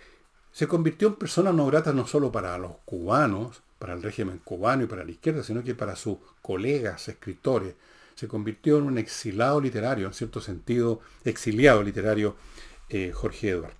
se 0.51 0.67
convirtió 0.67 1.07
en 1.07 1.15
persona 1.15 1.51
no 1.51 1.65
grata 1.67 1.93
no 1.93 2.07
solo 2.07 2.31
para 2.31 2.57
los 2.57 2.73
cubanos, 2.85 3.61
para 3.79 3.93
el 3.93 4.03
régimen 4.03 4.39
cubano 4.43 4.83
y 4.83 4.87
para 4.87 5.03
la 5.03 5.11
izquierda, 5.11 5.43
sino 5.43 5.63
que 5.63 5.75
para 5.75 5.95
sus 5.95 6.17
colegas, 6.41 7.07
escritores. 7.09 7.75
Se 8.15 8.27
convirtió 8.27 8.77
en 8.77 8.83
un 8.83 8.97
exilado 8.97 9.59
literario, 9.59 10.07
en 10.07 10.13
cierto 10.13 10.41
sentido, 10.41 11.01
exiliado 11.23 11.83
literario, 11.83 12.35
eh, 12.89 13.11
Jorge 13.13 13.49
Edward. 13.49 13.73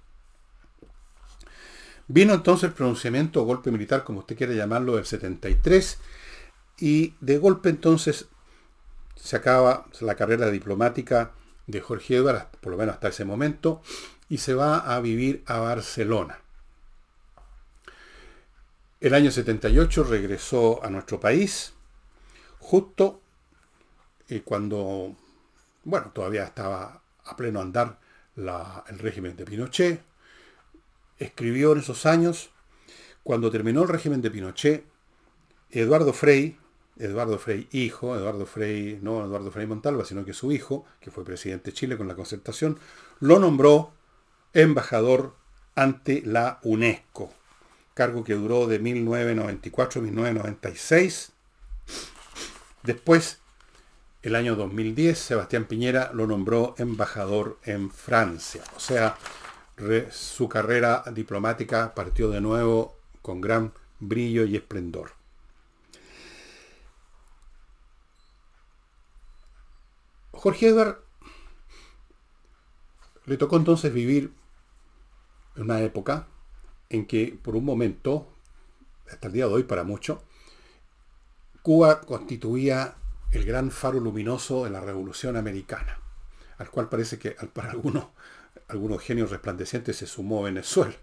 Vino 2.07 2.33
entonces 2.33 2.69
el 2.69 2.73
pronunciamiento 2.73 3.43
golpe 3.43 3.71
militar, 3.71 4.03
como 4.03 4.19
usted 4.19 4.37
quiera 4.37 4.53
llamarlo, 4.53 4.95
del 4.95 5.05
73, 5.05 5.99
y 6.79 7.13
de 7.21 7.37
golpe 7.37 7.69
entonces 7.69 8.27
se 9.15 9.35
acaba 9.35 9.87
la 10.01 10.15
carrera 10.15 10.51
diplomática 10.51 11.31
de 11.67 11.79
Jorge 11.79 12.17
Edward, 12.17 12.49
por 12.59 12.71
lo 12.71 12.77
menos 12.77 12.95
hasta 12.95 13.07
ese 13.07 13.25
momento, 13.25 13.81
y 14.27 14.39
se 14.39 14.53
va 14.53 14.79
a 14.79 14.99
vivir 14.99 15.43
a 15.45 15.59
Barcelona. 15.59 16.39
El 18.99 19.13
año 19.13 19.31
78 19.31 20.03
regresó 20.03 20.83
a 20.83 20.89
nuestro 20.89 21.19
país, 21.19 21.73
justo 22.59 23.22
eh, 24.29 24.41
cuando, 24.43 25.15
bueno, 25.83 26.11
todavía 26.13 26.43
estaba 26.43 27.01
a 27.25 27.35
pleno 27.35 27.61
andar 27.61 27.99
el 28.35 28.99
régimen 28.99 29.35
de 29.35 29.45
Pinochet. 29.45 30.01
Escribió 31.17 31.73
en 31.73 31.79
esos 31.79 32.05
años, 32.05 32.49
cuando 33.23 33.51
terminó 33.51 33.83
el 33.83 33.89
régimen 33.89 34.21
de 34.21 34.31
Pinochet, 34.31 34.85
Eduardo 35.69 36.13
Frei, 36.13 36.57
Eduardo 36.97 37.39
Frei 37.39 37.67
hijo, 37.71 38.15
Eduardo 38.15 38.45
Frei, 38.45 38.99
no 39.01 39.25
Eduardo 39.25 39.51
Frei 39.51 39.65
Montalva, 39.65 40.05
sino 40.05 40.25
que 40.25 40.33
su 40.33 40.51
hijo, 40.51 40.85
que 40.99 41.11
fue 41.11 41.25
presidente 41.25 41.71
de 41.71 41.75
Chile 41.75 41.97
con 41.97 42.07
la 42.07 42.15
concertación, 42.15 42.79
lo 43.19 43.39
nombró 43.39 43.93
embajador 44.53 45.35
ante 45.75 46.21
la 46.25 46.59
UNESCO, 46.63 47.33
cargo 47.93 48.23
que 48.23 48.35
duró 48.35 48.67
de 48.67 48.79
1994 48.79 50.01
a 50.01 50.03
1996. 50.03 51.31
Después, 52.83 53.39
el 54.23 54.35
año 54.37 54.55
2010, 54.55 55.19
Sebastián 55.19 55.65
Piñera 55.65 56.11
lo 56.13 56.25
nombró 56.25 56.75
embajador 56.77 57.59
en 57.63 57.91
Francia. 57.91 58.63
O 58.77 58.79
sea, 58.79 59.17
su 60.11 60.47
carrera 60.47 61.03
diplomática 61.13 61.93
partió 61.93 62.29
de 62.29 62.39
nuevo 62.39 62.97
con 63.21 63.41
gran 63.41 63.73
brillo 63.99 64.45
y 64.45 64.55
esplendor. 64.55 65.11
Jorge 70.31 70.67
Edward 70.69 71.03
le 73.25 73.37
tocó 73.37 73.57
entonces 73.57 73.93
vivir 73.93 74.33
una 75.57 75.81
época 75.81 76.27
en 76.89 77.05
que 77.05 77.37
por 77.41 77.57
un 77.57 77.65
momento, 77.65 78.33
hasta 79.11 79.27
el 79.27 79.33
día 79.33 79.47
de 79.47 79.53
hoy 79.53 79.63
para 79.63 79.83
muchos, 79.83 80.19
Cuba 81.61 82.01
constituía 82.01 82.95
el 83.33 83.45
gran 83.45 83.71
faro 83.71 83.99
luminoso 83.99 84.63
de 84.63 84.69
la 84.69 84.79
revolución 84.79 85.35
americana, 85.35 85.99
al 86.57 86.69
cual 86.69 86.87
parece 86.87 87.17
que 87.17 87.31
para 87.31 87.71
algunos, 87.71 88.05
algunos 88.67 89.01
genios 89.01 89.31
resplandecientes 89.31 89.97
se 89.97 90.05
sumó 90.05 90.43
Venezuela. 90.43 90.95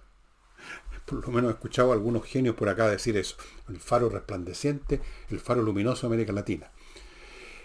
Por 1.04 1.26
lo 1.26 1.32
menos 1.32 1.50
he 1.50 1.54
escuchado 1.54 1.90
a 1.90 1.94
algunos 1.94 2.24
genios 2.24 2.54
por 2.54 2.68
acá 2.68 2.88
decir 2.88 3.16
eso, 3.16 3.36
el 3.68 3.80
faro 3.80 4.08
resplandeciente, 4.08 5.00
el 5.28 5.40
faro 5.40 5.62
luminoso 5.62 6.02
de 6.02 6.14
América 6.14 6.32
Latina. 6.32 6.70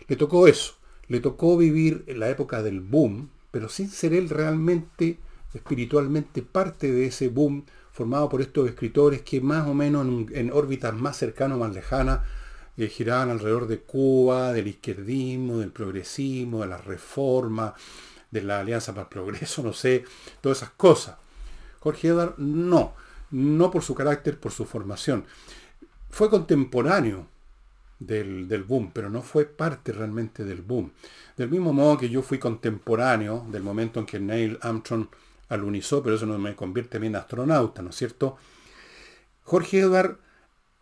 Le 0.07 0.15
tocó 0.15 0.47
eso, 0.47 0.75
le 1.07 1.19
tocó 1.19 1.57
vivir 1.57 2.03
en 2.07 2.19
la 2.19 2.29
época 2.29 2.63
del 2.63 2.81
boom, 2.81 3.29
pero 3.51 3.69
sin 3.69 3.89
ser 3.89 4.13
él 4.13 4.29
realmente 4.29 5.19
espiritualmente 5.53 6.41
parte 6.41 6.91
de 6.91 7.05
ese 7.05 7.29
boom 7.29 7.65
formado 7.91 8.27
por 8.29 8.41
estos 8.41 8.67
escritores 8.67 9.21
que 9.21 9.39
más 9.41 9.67
o 9.67 9.73
menos 9.73 10.05
en, 10.31 10.51
órbitas 10.51 10.93
más 10.93 11.17
cercanas, 11.17 11.57
más 11.57 11.73
lejanas, 11.73 12.21
eh, 12.77 12.87
giraban 12.87 13.29
alrededor 13.29 13.67
de 13.67 13.79
Cuba, 13.79 14.53
del 14.53 14.67
izquierdismo, 14.67 15.59
del 15.59 15.71
progresismo, 15.71 16.61
de 16.61 16.67
la 16.67 16.77
reforma, 16.77 17.73
de 18.31 18.41
la 18.41 18.59
Alianza 18.59 18.93
para 18.93 19.03
el 19.03 19.09
Progreso, 19.09 19.63
no 19.63 19.73
sé, 19.73 20.03
todas 20.41 20.59
esas 20.59 20.71
cosas. 20.71 21.17
Jorge 21.79 22.09
Edward 22.09 22.35
no, 22.37 22.93
no 23.31 23.71
por 23.71 23.83
su 23.83 23.95
carácter, 23.95 24.39
por 24.39 24.51
su 24.51 24.65
formación. 24.65 25.25
Fue 26.09 26.29
contemporáneo 26.29 27.27
del, 27.99 28.47
del, 28.47 28.63
boom, 28.63 28.91
pero 28.93 29.09
no 29.09 29.21
fue 29.21 29.45
parte 29.45 29.91
realmente 29.91 30.43
del 30.43 30.61
boom. 30.61 30.91
Del 31.37 31.49
mismo 31.49 31.73
modo 31.73 31.97
que 31.97 32.09
yo 32.09 32.21
fui 32.21 32.39
contemporáneo 32.39 33.45
del 33.51 33.63
momento 33.63 33.99
en 33.99 34.05
que 34.05 34.19
Neil 34.19 34.57
Armstrong 34.61 35.07
alunizó, 35.49 36.01
pero 36.03 36.15
eso 36.15 36.25
no 36.25 36.37
me 36.37 36.55
convierte 36.55 36.97
a 36.97 36.99
mí 36.99 37.07
en 37.07 37.15
astronauta, 37.15 37.81
¿no 37.81 37.89
es 37.89 37.95
cierto? 37.95 38.37
Jorge 39.43 39.79
Edward, 39.79 40.17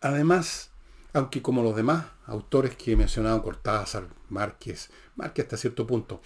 además, 0.00 0.70
aunque 1.14 1.40
como 1.40 1.62
los 1.62 1.74
demás 1.74 2.04
autores 2.26 2.76
que 2.76 2.92
he 2.92 2.96
mencionado, 2.96 3.42
Cortázar, 3.42 4.04
Márquez, 4.28 4.90
Márquez 5.16 5.44
hasta 5.44 5.56
cierto 5.56 5.86
punto, 5.86 6.20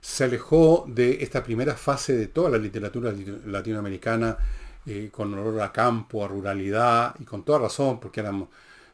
se 0.00 0.24
alejó 0.24 0.86
de 0.88 1.22
esta 1.22 1.44
primera 1.44 1.74
fase 1.74 2.16
de 2.16 2.26
toda 2.26 2.48
la 2.50 2.58
literatura 2.58 3.12
latinoamericana 3.44 4.38
eh, 4.86 5.10
con 5.12 5.32
olor 5.34 5.60
a 5.60 5.72
campo, 5.72 6.24
a 6.24 6.28
ruralidad, 6.28 7.14
y 7.18 7.24
con 7.24 7.44
toda 7.44 7.58
razón, 7.58 8.00
porque 8.00 8.20
estamos 8.20 8.48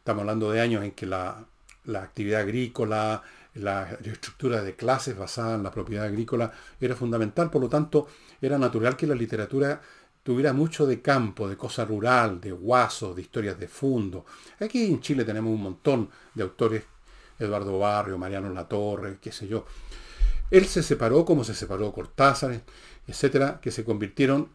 hablando 0.04 0.50
de 0.50 0.60
años 0.60 0.84
en 0.84 0.90
que 0.90 1.06
la, 1.06 1.46
la 1.84 2.02
actividad 2.02 2.40
agrícola, 2.40 3.22
la 3.54 3.96
estructura 4.04 4.62
de 4.62 4.74
clases 4.74 5.16
basada 5.16 5.54
en 5.54 5.62
la 5.62 5.70
propiedad 5.70 6.06
agrícola 6.06 6.52
era 6.80 6.96
fundamental, 6.96 7.50
por 7.50 7.62
lo 7.62 7.68
tanto 7.68 8.08
era 8.40 8.58
natural 8.58 8.96
que 8.96 9.06
la 9.06 9.14
literatura 9.14 9.80
tuviera 10.26 10.52
mucho 10.52 10.88
de 10.88 11.00
campo, 11.00 11.48
de 11.48 11.56
cosa 11.56 11.84
rural, 11.84 12.40
de 12.40 12.50
guasos, 12.50 13.14
de 13.14 13.22
historias 13.22 13.60
de 13.60 13.68
fondo. 13.68 14.26
Aquí 14.58 14.84
en 14.84 15.00
Chile 15.00 15.24
tenemos 15.24 15.54
un 15.54 15.62
montón 15.62 16.10
de 16.34 16.42
autores, 16.42 16.82
Eduardo 17.38 17.78
Barrio, 17.78 18.18
Mariano 18.18 18.52
Latorre, 18.52 19.18
qué 19.20 19.30
sé 19.30 19.46
yo. 19.46 19.66
Él 20.50 20.66
se 20.66 20.82
separó 20.82 21.24
como 21.24 21.44
se 21.44 21.54
separó 21.54 21.92
Cortázar, 21.92 22.60
etcétera, 23.06 23.60
que 23.62 23.70
se 23.70 23.84
convirtieron 23.84 24.48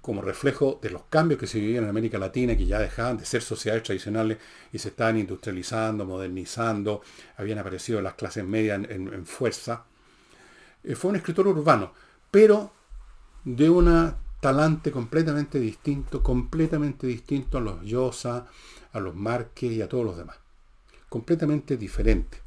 como 0.00 0.22
reflejo 0.22 0.78
de 0.80 0.90
los 0.90 1.02
cambios 1.10 1.40
que 1.40 1.48
se 1.48 1.58
vivían 1.58 1.82
en 1.82 1.90
América 1.90 2.16
Latina, 2.16 2.56
que 2.56 2.66
ya 2.66 2.78
dejaban 2.78 3.16
de 3.16 3.24
ser 3.24 3.42
sociedades 3.42 3.82
tradicionales 3.82 4.38
y 4.72 4.78
se 4.78 4.90
estaban 4.90 5.18
industrializando, 5.18 6.04
modernizando, 6.04 7.02
habían 7.36 7.58
aparecido 7.58 8.00
las 8.00 8.14
clases 8.14 8.44
medias 8.44 8.80
en, 8.88 9.26
fuerza. 9.26 9.86
Eh, 10.84 10.94
fue 10.94 11.10
un 11.10 11.16
escritor 11.16 11.48
urbano, 11.48 11.92
pero 12.30 12.70
de 13.44 13.68
un 13.68 14.14
talante 14.44 14.92
completamente 14.92 15.58
distinto, 15.58 16.22
completamente 16.22 17.06
distinto 17.06 17.56
a 17.56 17.62
los 17.62 17.80
Llosa, 17.80 18.46
a 18.92 19.00
los 19.00 19.14
Márquez 19.14 19.72
y 19.72 19.80
a 19.80 19.88
todos 19.88 20.04
los 20.04 20.18
demás. 20.18 20.36
Completamente 21.08 21.78
diferente. 21.78 22.42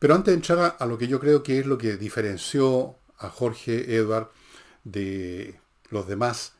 Pero 0.00 0.16
antes 0.16 0.32
de 0.32 0.38
entrar 0.38 0.76
a 0.76 0.86
lo 0.86 0.98
que 0.98 1.06
yo 1.06 1.20
creo 1.20 1.44
que 1.44 1.60
es 1.60 1.66
lo 1.66 1.78
que 1.78 1.96
diferenció 1.96 2.96
a 3.18 3.28
Jorge 3.28 3.94
Edward 3.94 4.32
de 4.82 5.60
los 5.90 6.08
demás 6.08 6.54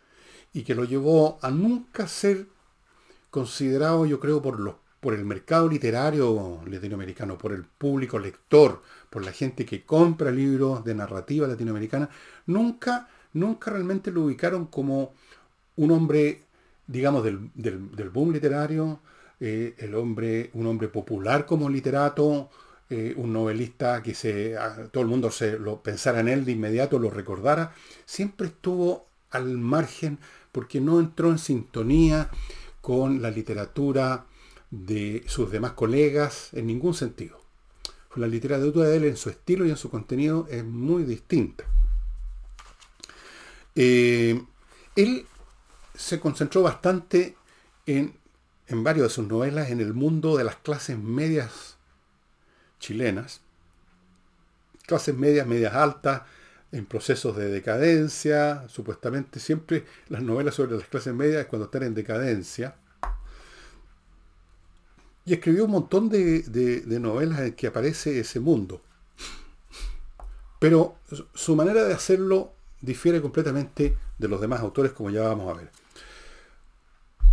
y 0.53 0.63
que 0.63 0.77
lo 0.77 0.85
llevó 0.85 1.41
a 1.43 1.51
nunca 1.51 2.07
ser 2.07 2.47
considerado, 3.31 4.07
yo 4.07 4.21
creo, 4.21 4.41
por, 4.41 4.61
los, 4.61 4.77
por 5.01 5.15
el 5.15 5.25
mercado 5.25 5.69
literario 5.69 6.61
latinoamericano, 6.65 7.37
por 7.37 7.51
el 7.51 7.65
público 7.65 8.21
lector, 8.21 8.83
por 9.11 9.25
la 9.25 9.33
gente 9.33 9.67
que 9.67 9.85
compra 9.85 10.31
libros 10.31 10.85
de 10.85 10.95
narrativa 10.95 11.49
latinoamericana, 11.49 12.09
nunca, 12.47 13.09
nunca 13.37 13.71
realmente 13.71 14.11
lo 14.11 14.23
ubicaron 14.23 14.67
como 14.67 15.13
un 15.77 15.91
hombre, 15.91 16.43
digamos, 16.87 17.23
del, 17.23 18.11
boom 18.11 18.33
literario, 18.33 19.01
eh, 19.41 19.75
el 19.79 19.95
hombre, 19.95 20.51
un 20.55 20.67
hombre 20.67 20.89
popular 20.89 21.47
como 21.47 21.69
literato, 21.69 22.51
eh, 22.89 23.15
un 23.17 23.33
novelista 23.33 24.03
que 24.03 24.15
se, 24.15 24.57
todo 24.91 25.03
el 25.03 25.09
mundo 25.09 25.31
se 25.31 25.59
lo 25.59 25.83
pensara 25.83 26.21
en 26.21 26.29
él 26.29 26.45
de 26.45 26.53
inmediato, 26.53 26.99
lo 26.99 27.11
recordara, 27.11 27.75
siempre 28.05 28.49
estuvo 28.49 29.07
al 29.31 29.59
margen 29.59 30.19
porque 30.53 30.81
no 30.81 30.99
entró 31.01 31.31
en 31.31 31.39
sintonía 31.39 32.31
con 32.81 33.21
la 33.21 33.31
literatura 33.31 34.27
de 34.71 35.25
sus 35.27 35.51
demás 35.51 35.73
colegas 35.73 36.51
en 36.53 36.67
ningún 36.67 36.95
sentido. 36.95 37.41
La 38.15 38.27
literatura 38.27 38.89
de 38.89 38.97
él 38.97 39.05
en 39.05 39.17
su 39.17 39.29
estilo 39.29 39.67
y 39.67 39.71
en 39.71 39.77
su 39.77 39.91
contenido 39.91 40.47
es 40.51 40.65
muy 40.65 41.05
distinta. 41.05 41.65
Eh, 43.77 44.43
él 44.97 45.27
se 45.95 46.19
concentró 46.19 46.63
bastante 46.63 47.37
en, 47.85 48.17
en 48.67 48.83
varias 48.83 49.05
de 49.05 49.11
sus 49.11 49.29
novelas 49.29 49.71
en 49.71 49.81
el 49.81 49.93
mundo 49.93 50.37
de 50.37 50.45
las 50.45 50.57
clases 50.57 50.99
medias 50.99 51.77
chilenas, 52.81 53.43
clases 54.87 55.15
medias, 55.15 55.47
medias 55.47 55.75
altas, 55.75 56.23
en 56.73 56.85
procesos 56.85 57.37
de 57.37 57.49
decadencia, 57.49 58.67
supuestamente 58.69 59.41
siempre 59.41 59.85
las 60.09 60.23
novelas 60.23 60.55
sobre 60.55 60.77
las 60.77 60.89
clases 60.89 61.15
medias 61.15 61.43
es 61.43 61.47
cuando 61.47 61.67
están 61.67 61.85
en 61.85 61.95
decadencia. 61.95 62.77
Y 65.25 65.35
escribió 65.35 65.65
un 65.65 65.73
montón 65.73 66.09
de, 66.09 66.43
de 66.43 67.01
novelas 67.01 67.41
en 67.41 67.53
que 67.55 67.67
aparece 67.67 68.19
ese 68.19 68.41
mundo. 68.41 68.83
Pero 70.59 70.97
su 71.35 71.57
manera 71.57 71.85
de 71.85 71.95
hacerlo 71.95 72.56
difiere 72.87 73.21
completamente 73.21 73.97
de 74.17 74.29
los 74.29 74.41
demás 74.41 74.61
autores, 74.61 74.93
como 74.93 75.11
ya 75.11 75.23
vamos 75.23 75.53
a 75.53 75.59
ver. 75.59 75.71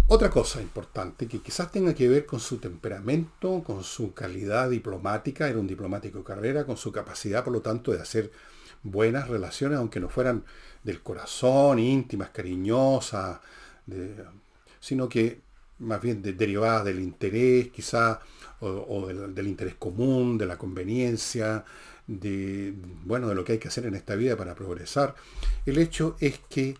Otra 0.07 0.29
cosa 0.29 0.61
importante 0.61 1.27
que 1.27 1.39
quizás 1.39 1.71
tenga 1.71 1.93
que 1.93 2.09
ver 2.09 2.25
con 2.25 2.39
su 2.39 2.57
temperamento, 2.57 3.63
con 3.63 3.83
su 3.83 4.13
calidad 4.13 4.69
diplomática, 4.69 5.47
era 5.47 5.59
un 5.59 5.67
diplomático 5.67 6.17
de 6.17 6.23
carrera, 6.25 6.65
con 6.65 6.75
su 6.75 6.91
capacidad, 6.91 7.43
por 7.43 7.53
lo 7.53 7.61
tanto, 7.61 7.91
de 7.91 8.01
hacer 8.01 8.31
buenas 8.83 9.29
relaciones, 9.29 9.79
aunque 9.79 10.01
no 10.01 10.09
fueran 10.09 10.43
del 10.83 11.01
corazón, 11.01 11.79
íntimas, 11.79 12.31
cariñosas, 12.31 13.39
sino 14.81 15.07
que 15.07 15.41
más 15.79 16.01
bien 16.01 16.21
derivadas 16.21 16.85
del 16.85 16.99
interés, 16.99 17.69
quizás, 17.69 18.19
o, 18.59 19.07
del, 19.07 19.47
interés 19.47 19.75
común, 19.75 20.37
de 20.37 20.45
la 20.45 20.57
conveniencia, 20.57 21.63
de, 22.07 22.73
bueno, 23.03 23.27
de 23.27 23.35
lo 23.35 23.43
que 23.43 23.53
hay 23.53 23.59
que 23.59 23.67
hacer 23.67 23.85
en 23.85 23.95
esta 23.95 24.15
vida 24.15 24.35
para 24.35 24.55
progresar. 24.55 25.15
El 25.65 25.77
hecho 25.77 26.15
es 26.19 26.39
que 26.49 26.77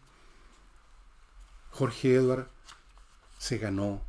Jorge 1.72 2.16
Edward 2.16 2.48
se 3.38 3.58
ganó 3.58 4.02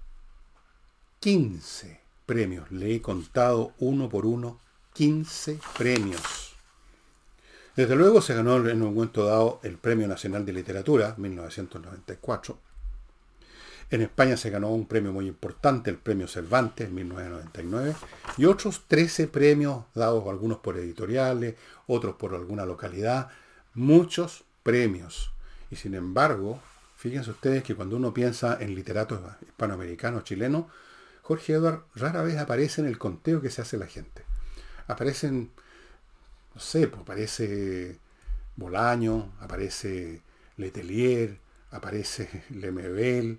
15 1.20 2.00
premios. 2.27 2.70
Le 2.70 2.94
he 2.94 3.03
contado 3.03 3.72
uno 3.79 4.09
por 4.09 4.27
uno 4.27 4.61
15 4.94 5.59
premios. 5.77 6.55
Desde 7.77 7.96
luego 7.96 8.20
se 8.20 8.35
ganó 8.35 8.57
en 8.68 8.83
un 8.83 8.94
momento 8.94 9.24
dado 9.24 9.59
el 9.64 9.79
Premio 9.79 10.07
Nacional 10.07 10.46
de 10.46 10.53
Literatura, 10.53 11.14
1994. 11.18 12.59
En 13.90 14.03
España 14.03 14.37
se 14.37 14.51
ganó 14.51 14.70
un 14.70 14.87
premio 14.87 15.12
muy 15.12 15.27
importante, 15.27 15.90
el 15.90 15.99
Premio 15.99 16.27
Cervantes, 16.27 16.88
en 16.88 16.94
1999, 16.94 17.94
y 18.38 18.47
otros 18.47 18.85
13 18.88 19.29
premios 19.29 19.85
dados, 19.94 20.27
algunos 20.29 20.59
por 20.59 20.77
editoriales, 20.77 21.55
otros 21.87 22.16
por 22.16 22.35
alguna 22.35 22.64
localidad, 22.64 23.29
muchos 23.75 24.44
premios. 24.62 25.33
Y 25.70 25.77
sin 25.77 25.94
embargo, 25.94 26.61
Fíjense 27.05 27.33
ustedes 27.33 27.62
que 27.62 27.75
cuando 27.75 27.99
uno 27.99 28.14
piensa 28.14 28.57
en 28.62 28.75
literatos 28.75 29.20
hispanoamericanos, 29.42 30.25
chilenos, 30.25 30.64
Jorge 31.20 31.53
Edward 31.53 31.85
rara 31.94 32.23
vez 32.23 32.38
aparece 32.38 32.81
en 32.81 32.87
el 32.87 32.97
conteo 32.97 33.42
que 33.42 33.51
se 33.51 33.61
hace 33.61 33.77
la 33.77 33.87
gente. 33.87 34.25
Aparecen, 34.87 35.51
no 36.55 36.61
sé, 36.62 36.88
pues 36.88 37.03
aparece 37.03 37.99
Bolaño, 38.57 39.35
aparece 39.38 40.23
Letelier, 40.57 41.37
aparece 41.73 42.44
Lemebel 42.49 43.38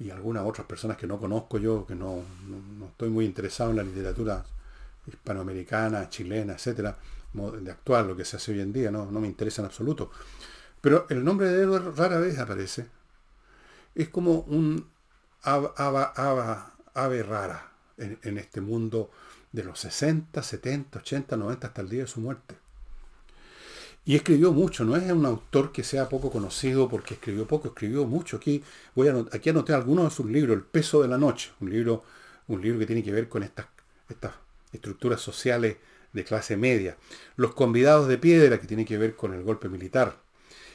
y 0.00 0.10
algunas 0.10 0.44
otras 0.44 0.66
personas 0.66 0.96
que 0.96 1.06
no 1.06 1.18
conozco 1.18 1.58
yo, 1.58 1.86
que 1.86 1.94
no, 1.94 2.22
estoy 2.88 3.10
muy 3.10 3.26
interesado 3.26 3.70
en 3.70 3.76
la 3.76 3.82
literatura 3.82 4.44
hispanoamericana, 5.06 6.08
chilena, 6.08 6.54
etcétera, 6.54 6.96
de 7.32 7.70
actual, 7.70 8.08
lo 8.08 8.16
que 8.16 8.24
se 8.24 8.36
hace 8.36 8.52
hoy 8.52 8.60
en 8.60 8.72
día, 8.72 8.90
no, 8.90 9.10
no 9.10 9.20
me 9.20 9.28
interesa 9.28 9.62
en 9.62 9.66
absoluto. 9.66 10.10
Pero 10.80 11.06
el 11.10 11.22
nombre 11.22 11.48
de 11.48 11.62
Edward 11.62 11.94
rara 11.96 12.18
vez 12.18 12.38
aparece. 12.38 12.86
Es 13.94 14.08
como 14.08 14.40
un 14.40 14.88
ave, 15.42 17.22
rara 17.22 17.72
en, 17.98 18.38
este 18.38 18.60
mundo 18.60 19.10
de 19.52 19.64
los 19.64 19.78
60, 19.80 20.42
70, 20.42 20.98
80, 21.00 21.36
90 21.36 21.66
hasta 21.66 21.82
el 21.82 21.88
día 21.88 22.02
de 22.02 22.06
su 22.06 22.20
muerte. 22.20 22.56
Y 24.04 24.16
escribió 24.16 24.52
mucho, 24.52 24.84
no 24.84 24.96
es 24.96 25.10
un 25.12 25.26
autor 25.26 25.72
que 25.72 25.84
sea 25.84 26.08
poco 26.08 26.30
conocido 26.30 26.88
porque 26.88 27.14
escribió 27.14 27.46
poco, 27.46 27.68
escribió 27.68 28.06
mucho. 28.06 28.38
Aquí, 28.38 28.62
voy 28.94 29.08
a, 29.08 29.24
aquí 29.32 29.50
anoté 29.50 29.74
algunos 29.74 30.04
de 30.04 30.10
sus 30.10 30.26
libros, 30.26 30.56
El 30.56 30.62
peso 30.62 31.02
de 31.02 31.08
la 31.08 31.18
noche, 31.18 31.50
un 31.60 31.70
libro, 31.70 32.02
un 32.48 32.62
libro 32.62 32.78
que 32.78 32.86
tiene 32.86 33.02
que 33.02 33.12
ver 33.12 33.28
con 33.28 33.42
estas, 33.42 33.66
estas 34.08 34.32
estructuras 34.72 35.20
sociales 35.20 35.76
de 36.12 36.24
clase 36.24 36.56
media. 36.56 36.96
Los 37.36 37.54
convidados 37.54 38.08
de 38.08 38.18
piedra, 38.18 38.58
que 38.60 38.66
tiene 38.66 38.84
que 38.84 38.98
ver 38.98 39.14
con 39.14 39.34
el 39.34 39.42
golpe 39.42 39.68
militar. 39.68 40.16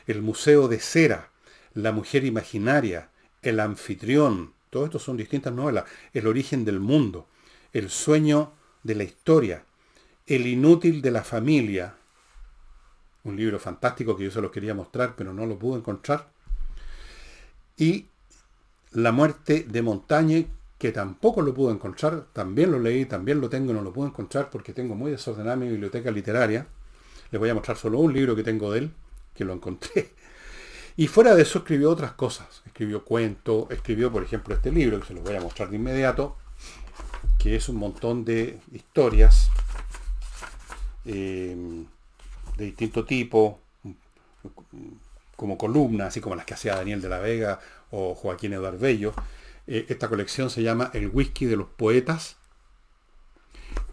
El 0.08 0.22
Museo 0.22 0.68
de 0.68 0.80
Cera, 0.80 1.32
La 1.74 1.92
Mujer 1.92 2.26
Imaginaria, 2.26 3.10
El 3.42 3.60
Anfitrión, 3.60 4.54
todo 4.70 4.86
esto 4.86 5.00
son 5.00 5.18
distintas 5.18 5.54
novelas, 5.54 5.86
El 6.14 6.28
Origen 6.28 6.64
del 6.64 6.80
Mundo, 6.80 7.28
El 7.74 7.90
Sueño 7.90 8.54
de 8.84 8.96
la 8.96 9.04
Historia, 9.04 9.66
El 10.28 10.46
Inútil 10.46 11.02
de 11.02 11.12
la 11.12 11.24
Familia, 11.24 11.96
un 13.26 13.36
libro 13.36 13.60
fantástico 13.60 14.16
que 14.16 14.24
yo 14.24 14.32
se 14.32 14.42
los 14.42 14.52
quería 14.52 14.74
mostrar, 14.74 15.16
pero 15.18 15.34
no 15.34 15.46
lo 15.46 15.60
pude 15.60 15.80
encontrar, 15.80 16.30
y 17.78 18.06
La 18.92 19.12
Muerte 19.12 19.66
de 19.68 19.82
Montaña, 19.82 20.46
que 20.78 20.92
tampoco 20.92 21.42
lo 21.42 21.54
pude 21.54 21.74
encontrar, 21.74 22.28
también 22.32 22.72
lo 22.72 22.80
leí, 22.80 23.06
también 23.06 23.42
lo 23.42 23.50
tengo, 23.50 23.74
no 23.74 23.82
lo 23.82 23.92
puedo 23.92 24.08
encontrar 24.08 24.50
porque 24.50 24.74
tengo 24.74 24.96
muy 24.96 25.12
desordenada 25.12 25.58
mi 25.58 25.68
biblioteca 25.68 26.12
literaria. 26.12 26.68
Les 27.32 27.40
voy 27.40 27.50
a 27.50 27.54
mostrar 27.54 27.76
solo 27.76 28.00
un 28.00 28.14
libro 28.14 28.36
que 28.36 28.44
tengo 28.44 28.72
de 28.72 28.80
él, 28.80 28.92
que 29.34 29.46
lo 29.46 29.54
encontré. 29.54 30.12
Y 30.98 31.08
fuera 31.08 31.36
de 31.36 31.42
eso 31.42 31.60
escribió 31.60 31.92
otras 31.92 32.14
cosas. 32.14 32.62
Escribió 32.66 33.04
cuentos, 33.04 33.70
escribió, 33.70 34.14
por 34.14 34.24
ejemplo, 34.24 34.56
este 34.56 34.72
libro, 34.72 34.98
que 35.02 35.08
se 35.08 35.14
los 35.14 35.24
voy 35.24 35.36
a 35.36 35.42
mostrar 35.42 35.70
de 35.70 35.76
inmediato, 35.76 36.38
que 37.38 37.58
es 37.58 37.68
un 37.68 37.76
montón 37.76 38.24
de 38.24 38.62
historias 38.72 39.50
eh, 41.04 41.86
de 42.58 42.66
distinto 42.66 43.06
tipo, 43.06 43.60
como 45.36 45.58
columnas, 45.58 46.10
así 46.10 46.22
como 46.22 46.36
las 46.36 46.46
que 46.46 46.54
hacía 46.54 46.76
Daniel 46.76 47.02
de 47.02 47.10
la 47.10 47.20
Vega 47.20 47.60
o 47.92 48.16
Joaquín 48.16 48.54
Eduardo 48.54 48.80
Bello. 48.80 49.14
Eh, 49.68 49.86
esta 49.90 50.10
colección 50.10 50.50
se 50.50 50.64
llama 50.64 50.92
El 50.94 51.10
Whisky 51.10 51.46
de 51.46 51.58
los 51.58 51.68
Poetas 51.68 52.38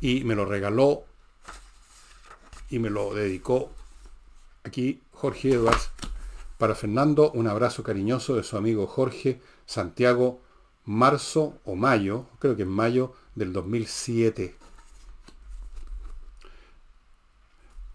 y 0.00 0.24
me 0.24 0.34
lo 0.34 0.44
regaló 0.44 1.04
y 2.68 2.78
me 2.78 2.90
lo 2.90 3.14
dedicó 3.14 3.70
aquí 4.64 5.02
Jorge 5.12 5.52
Edwards 5.52 5.90
para 6.58 6.74
Fernando. 6.74 7.30
Un 7.32 7.48
abrazo 7.48 7.82
cariñoso 7.82 8.36
de 8.36 8.42
su 8.42 8.56
amigo 8.56 8.86
Jorge 8.86 9.40
Santiago, 9.66 10.40
marzo 10.84 11.58
o 11.64 11.74
mayo, 11.74 12.26
creo 12.38 12.56
que 12.56 12.62
en 12.62 12.68
mayo 12.68 13.14
del 13.34 13.52
2007. 13.52 14.54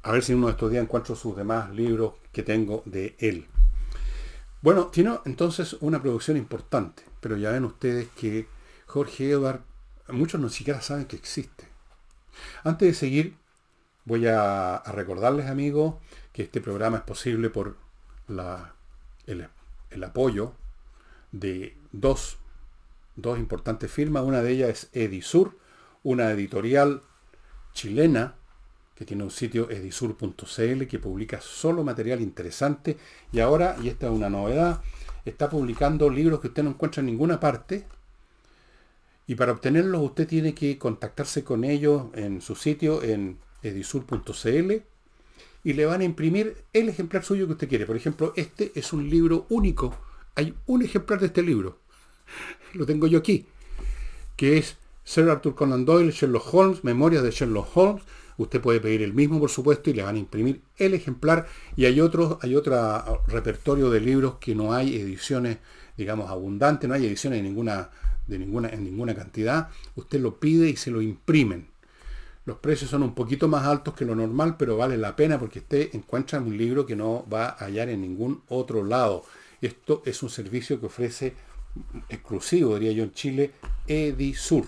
A 0.08 0.14
ver 0.14 0.24
si 0.24 0.34
uno 0.34 0.48
de 0.48 0.54
estos 0.54 0.72
días 0.72 0.82
encuentro 0.82 1.18
sus 1.18 1.36
demás 1.36 1.70
libros 1.72 2.14
que 2.32 2.42
tengo 2.42 2.82
de 2.86 3.18
él. 3.20 3.46
Bueno, 4.62 4.88
tiene 4.88 5.20
entonces 5.26 5.76
una 5.82 6.02
producción 6.02 6.38
importante, 6.38 7.04
pero 7.20 7.36
ya 7.36 7.52
ven 7.52 7.66
ustedes 7.66 8.08
que 8.16 8.48
Jorge 8.86 9.32
Edward, 9.32 9.60
muchos 10.08 10.40
no 10.40 10.48
siquiera 10.48 10.80
saben 10.80 11.08
que 11.08 11.18
existe. 11.18 11.68
Antes 12.64 12.88
de 12.88 12.94
seguir, 12.94 13.36
voy 14.06 14.28
a, 14.28 14.82
recordarles, 14.86 15.48
amigos, 15.48 15.96
que 16.32 16.44
este 16.44 16.62
programa 16.62 17.00
es 17.00 17.04
posible 17.04 17.50
por 17.50 17.76
la, 18.30 18.76
el, 19.26 19.50
el 19.90 20.04
apoyo 20.06 20.54
de 21.34 21.76
dos, 21.92 22.38
dos 23.18 23.38
importantes 23.40 23.92
firmas. 23.92 24.24
Una 24.24 24.42
de 24.42 24.52
ellas 24.52 24.70
es 24.70 24.90
Edisur, 24.94 25.58
una 26.02 26.32
editorial 26.32 27.02
chilena 27.74 28.36
que 28.98 29.06
tiene 29.06 29.24
un 29.24 29.32
sitio 29.32 29.70
edisur.cl 29.70 30.88
que 30.88 31.00
publica 31.00 31.40
solo 31.40 31.84
material 31.84 32.20
interesante 32.20 32.98
y 33.32 33.40
ahora, 33.40 33.78
y 33.84 33.90
esta 33.90 34.08
es 34.08 34.12
una 34.12 34.30
novedad, 34.30 34.82
está 35.24 35.50
publicando 35.50 36.10
libros 36.10 36.40
que 36.40 36.48
usted 36.48 36.64
no 36.64 36.72
encuentra 36.72 37.02
en 37.02 37.06
ninguna 37.06 37.40
parte 37.40 37.86
y 39.28 39.36
para 39.36 39.52
obtenerlos 39.52 40.02
usted 40.02 40.28
tiene 40.28 40.56
que 40.56 40.80
contactarse 40.80 41.44
con 41.44 41.64
ellos 41.64 42.06
en 42.16 42.42
su 42.42 42.56
sitio 42.56 43.04
en 43.04 43.38
edisur.cl 43.62 44.72
y 45.64 45.74
le 45.74 45.86
van 45.86 46.02
a 46.02 46.06
imprimir 46.06 46.64
el 46.74 46.90
ejemplar 46.90 47.24
suyo 47.24 47.46
que 47.46 47.54
usted 47.54 47.70
quiere. 47.70 47.86
Por 47.86 47.98
ejemplo, 47.98 48.34
este 48.36 48.72
es 48.74 48.94
un 48.94 49.10
libro 49.10 49.46
único. 49.50 49.96
Hay 50.36 50.56
un 50.66 50.82
ejemplar 50.82 51.20
de 51.20 51.28
este 51.28 51.44
libro. 51.44 51.80
Lo 52.74 52.86
tengo 52.86 53.06
yo 53.06 53.20
aquí. 53.20 53.46
Que 54.38 54.58
es 54.58 54.78
Sir 55.04 55.30
Arthur 55.30 55.56
Conan 55.56 55.84
Doyle, 55.84 56.12
Sherlock 56.12 56.54
Holmes, 56.54 56.84
Memorias 56.84 57.22
de 57.22 57.32
Sherlock 57.32 57.76
Holmes, 57.76 58.04
Usted 58.38 58.62
puede 58.62 58.80
pedir 58.80 59.02
el 59.02 59.14
mismo, 59.14 59.40
por 59.40 59.50
supuesto, 59.50 59.90
y 59.90 59.94
le 59.94 60.04
van 60.04 60.16
a 60.16 60.20
imprimir 60.20 60.62
el 60.78 60.94
ejemplar. 60.94 61.48
Y 61.76 61.86
hay 61.86 62.00
otro, 62.00 62.40
hay 62.42 62.56
otro 62.56 63.24
repertorio 63.28 63.90
de 63.90 64.00
libros 64.00 64.36
que 64.40 64.54
no 64.54 64.74
hay 64.74 64.96
ediciones, 64.96 65.58
digamos, 65.98 66.30
abundantes, 66.30 66.88
no 66.88 66.94
hay 66.94 67.06
ediciones 67.08 67.42
ninguna, 67.42 67.90
de 68.28 68.38
ninguna, 68.38 68.70
en 68.70 68.84
ninguna 68.84 69.16
cantidad. 69.16 69.70
Usted 69.96 70.20
lo 70.22 70.40
pide 70.40 70.70
y 70.70 70.76
se 70.76 70.92
lo 70.92 71.02
imprimen. 71.02 71.68
Los 72.46 72.60
precios 72.60 72.90
son 72.90 73.04
un 73.04 73.14
poquito 73.14 73.50
más 73.50 73.66
altos 73.66 73.94
que 73.94 74.06
lo 74.06 74.16
normal, 74.16 74.56
pero 74.58 74.78
vale 74.78 74.98
la 74.98 75.16
pena 75.16 75.38
porque 75.38 75.60
usted 75.60 75.90
encuentra 75.94 76.40
un 76.40 76.58
libro 76.58 76.86
que 76.86 76.96
no 76.96 77.26
va 77.28 77.50
a 77.50 77.66
hallar 77.66 77.90
en 77.90 78.02
ningún 78.02 78.42
otro 78.48 78.86
lado. 78.86 79.26
Esto 79.62 80.02
es 80.06 80.24
un 80.24 80.30
servicio 80.30 80.80
que 80.80 80.86
ofrece 80.86 81.34
exclusivo, 82.08 82.76
diría 82.76 82.94
yo, 82.94 83.04
en 83.04 83.12
Chile, 83.14 83.52
Edisur. 83.88 84.66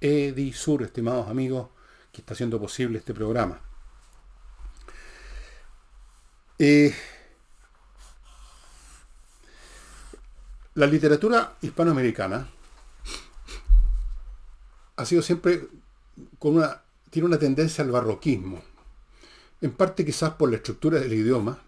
Edisur, 0.00 0.82
estimados 0.82 1.28
amigos, 1.28 1.68
que 2.12 2.20
está 2.20 2.34
haciendo 2.34 2.60
posible 2.60 2.98
este 2.98 3.14
programa. 3.14 3.60
Eh, 6.58 6.94
la 10.74 10.86
literatura 10.86 11.56
hispanoamericana 11.62 12.48
ha 14.96 15.04
sido 15.06 15.22
siempre 15.22 15.68
con 16.38 16.56
una, 16.56 16.82
tiene 17.08 17.26
una 17.26 17.38
tendencia 17.38 17.82
al 17.82 17.90
barroquismo, 17.90 18.62
en 19.62 19.72
parte 19.72 20.04
quizás 20.04 20.34
por 20.34 20.50
la 20.50 20.56
estructura 20.56 21.00
del 21.00 21.12
idioma. 21.12 21.58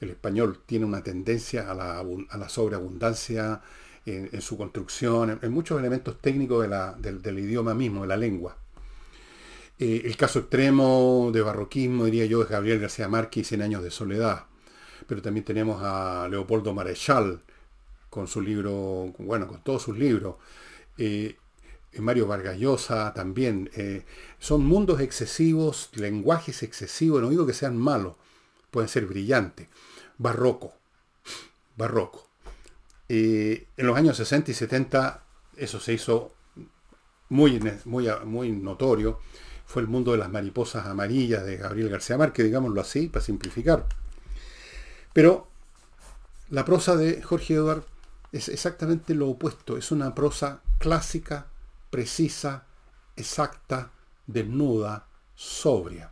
El 0.00 0.10
español 0.10 0.60
tiene 0.66 0.84
una 0.84 1.02
tendencia 1.02 1.70
a 1.70 1.74
la, 1.74 2.48
sobreabundancia 2.48 3.62
en, 4.04 4.42
su 4.42 4.56
construcción, 4.58 5.38
en, 5.40 5.52
muchos 5.52 5.78
elementos 5.78 6.20
técnicos 6.20 6.68
del 6.98 7.38
idioma 7.38 7.74
mismo, 7.74 8.02
de 8.02 8.08
la 8.08 8.16
lengua. 8.16 8.56
Eh, 9.78 10.02
el 10.04 10.16
caso 10.16 10.38
extremo 10.38 11.30
de 11.32 11.42
barroquismo, 11.42 12.04
diría 12.04 12.26
yo, 12.26 12.42
es 12.42 12.48
Gabriel 12.48 12.80
García 12.80 13.08
Márquez 13.08 13.42
y 13.42 13.44
Cien 13.44 13.62
años 13.62 13.82
de 13.82 13.90
soledad. 13.90 14.46
Pero 15.06 15.20
también 15.20 15.44
tenemos 15.44 15.82
a 15.82 16.28
Leopoldo 16.30 16.72
Marechal 16.72 17.40
con 18.08 18.28
su 18.28 18.40
libro, 18.40 19.12
bueno, 19.18 19.48
con 19.48 19.62
todos 19.62 19.82
sus 19.82 19.98
libros. 19.98 20.36
Eh, 20.96 21.36
Mario 21.98 22.26
Vargas 22.26 22.56
Llosa 22.58 23.12
también. 23.14 23.70
Eh, 23.74 24.04
son 24.38 24.64
mundos 24.64 25.00
excesivos, 25.00 25.90
lenguajes 25.94 26.62
excesivos, 26.62 27.20
no 27.20 27.30
digo 27.30 27.46
que 27.46 27.52
sean 27.52 27.76
malos, 27.76 28.16
pueden 28.70 28.88
ser 28.88 29.06
brillantes. 29.06 29.68
Barroco, 30.18 30.74
barroco. 31.76 32.28
en 33.08 33.66
los 33.76 33.96
años 33.96 34.16
60 34.16 34.50
y 34.52 34.54
70 34.54 35.24
eso 35.56 35.78
se 35.80 35.92
hizo 35.92 36.32
muy, 37.28 37.60
muy, 37.84 38.08
muy 38.24 38.52
notorio 38.52 39.20
fue 39.66 39.82
el 39.82 39.88
mundo 39.88 40.12
de 40.12 40.18
las 40.18 40.30
mariposas 40.30 40.86
amarillas 40.86 41.44
de 41.44 41.56
Gabriel 41.56 41.88
García 41.88 42.18
Márquez, 42.18 42.44
digámoslo 42.44 42.80
así, 42.80 43.08
para 43.08 43.24
simplificar. 43.24 43.86
Pero 45.12 45.48
la 46.50 46.64
prosa 46.64 46.96
de 46.96 47.22
Jorge 47.22 47.54
Eduard 47.54 47.84
es 48.32 48.48
exactamente 48.48 49.14
lo 49.14 49.28
opuesto, 49.28 49.76
es 49.76 49.92
una 49.92 50.14
prosa 50.14 50.60
clásica, 50.78 51.46
precisa, 51.90 52.66
exacta, 53.16 53.92
desnuda, 54.26 55.06
sobria. 55.34 56.10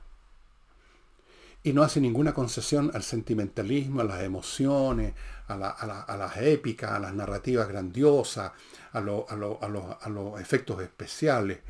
Y 1.64 1.72
no 1.72 1.82
hace 1.82 2.00
ninguna 2.00 2.32
concesión 2.32 2.90
al 2.94 3.02
sentimentalismo, 3.02 4.00
a 4.00 4.04
las 4.04 4.22
emociones, 4.22 5.14
a, 5.48 5.56
las 5.56 6.36
épicas, 6.38 6.92
a 6.92 6.98
las 6.98 7.14
narrativas 7.14 7.68
grandiosas, 7.68 8.52
a, 8.92 8.98
a 8.98 10.08
los 10.08 10.40
efectos 10.40 10.80
especiales. 10.82 11.60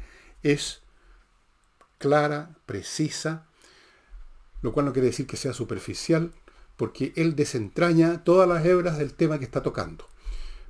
Es 0.43 0.82
clara, 2.03 2.51
precisa, 2.67 3.47
lo 4.61 4.73
cual 4.73 4.87
no 4.87 4.93
quiere 4.93 5.07
decir 5.07 5.25
que 5.25 5.37
sea 5.37 5.53
superficial, 5.53 6.33
porque 6.77 7.13
él 7.15 7.37
desentraña 7.37 8.25
todas 8.25 8.49
las 8.49 8.67
hebras 8.67 8.99
del 8.99 9.15
tema 9.15 9.39
que 9.39 9.45
está 9.45 9.63
tocando, 9.63 10.09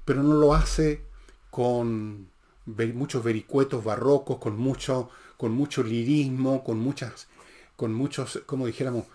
pero 0.04 0.22
no 0.22 0.34
lo 0.34 0.52
hace 0.52 1.06
con 1.50 2.28
muchos 2.66 3.24
vericuetos 3.24 3.82
barrocos, 3.82 4.36
con 4.36 4.58
mucho, 4.58 5.08
con 5.38 5.52
mucho 5.52 5.82
lirismo, 5.82 6.62
con 6.62 6.78
muchas, 6.78 7.28
con 7.76 7.94
muchos, 7.94 8.42
como 8.44 8.66
dijéramos, 8.66 9.06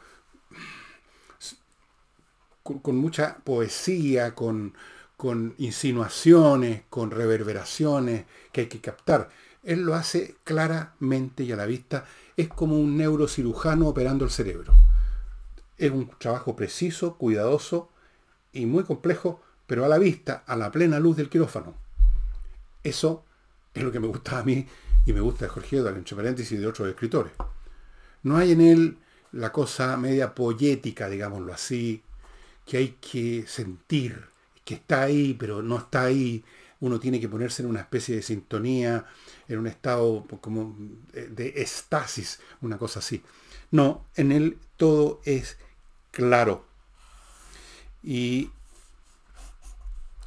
con, 2.64 2.96
mucha 2.98 3.38
poesía, 3.44 4.34
con, 4.34 4.74
con 5.18 5.54
insinuaciones, 5.60 6.82
con 6.90 7.12
reverberaciones 7.12 8.26
que 8.52 8.62
hay 8.62 8.68
que 8.68 8.82
captar 8.82 9.30
él 9.68 9.82
lo 9.82 9.96
hace 9.96 10.38
claramente 10.46 11.44
y 11.44 11.52
a 11.52 11.58
la 11.58 11.66
vista. 11.66 12.06
Es 12.38 12.48
como 12.48 12.80
un 12.80 12.96
neurocirujano 12.96 13.90
operando 13.90 14.24
el 14.24 14.32
cerebro. 14.32 14.74
Es 15.78 15.92
un 15.92 16.10
trabajo 16.18 16.56
preciso, 16.56 17.18
cuidadoso 17.18 17.90
y 18.54 18.66
muy 18.66 18.86
complejo, 18.86 19.42
pero 19.68 19.84
a 19.84 19.90
la 19.90 19.98
vista, 19.98 20.44
a 20.48 20.56
la 20.56 20.72
plena 20.72 21.00
luz 21.00 21.18
del 21.18 21.30
quirófano. 21.30 21.76
Eso 22.82 23.26
es 23.74 23.84
lo 23.84 23.92
que 23.92 24.00
me 24.00 24.08
gusta 24.08 24.40
a 24.40 24.44
mí 24.44 24.66
y 25.06 25.12
me 25.12 25.20
gusta 25.20 25.46
de 25.46 25.50
Jorge 25.50 25.76
Eduardo, 25.76 25.98
entre 25.98 26.16
paréntesis, 26.16 26.58
de 26.58 26.66
otros 26.66 26.88
escritores. 26.88 27.34
No 28.24 28.38
hay 28.38 28.54
en 28.54 28.62
él 28.62 28.98
la 29.34 29.52
cosa 29.52 29.98
media 29.98 30.34
poética, 30.34 31.10
digámoslo 31.10 31.54
así, 31.54 32.04
que 32.66 32.78
hay 32.78 32.98
que 33.02 33.46
sentir, 33.48 34.30
que 34.64 34.76
está 34.76 35.04
ahí, 35.04 35.34
pero 35.34 35.62
no 35.62 35.78
está 35.78 36.04
ahí. 36.04 36.46
Uno 36.80 37.00
tiene 37.00 37.20
que 37.20 37.30
ponerse 37.30 37.64
en 37.64 37.70
una 37.70 37.82
especie 37.82 38.16
de 38.16 38.22
sintonía 38.22 39.06
en 39.48 39.60
un 39.60 39.68
estado 39.68 40.26
como 40.42 40.76
de 41.12 41.54
estasis, 41.56 42.40
una 42.62 42.78
cosa 42.78 43.00
así. 43.00 43.24
No, 43.72 44.06
en 44.16 44.32
él 44.32 44.60
todo 44.78 45.22
es 45.26 45.58
claro. 46.12 46.66
Y 48.04 48.52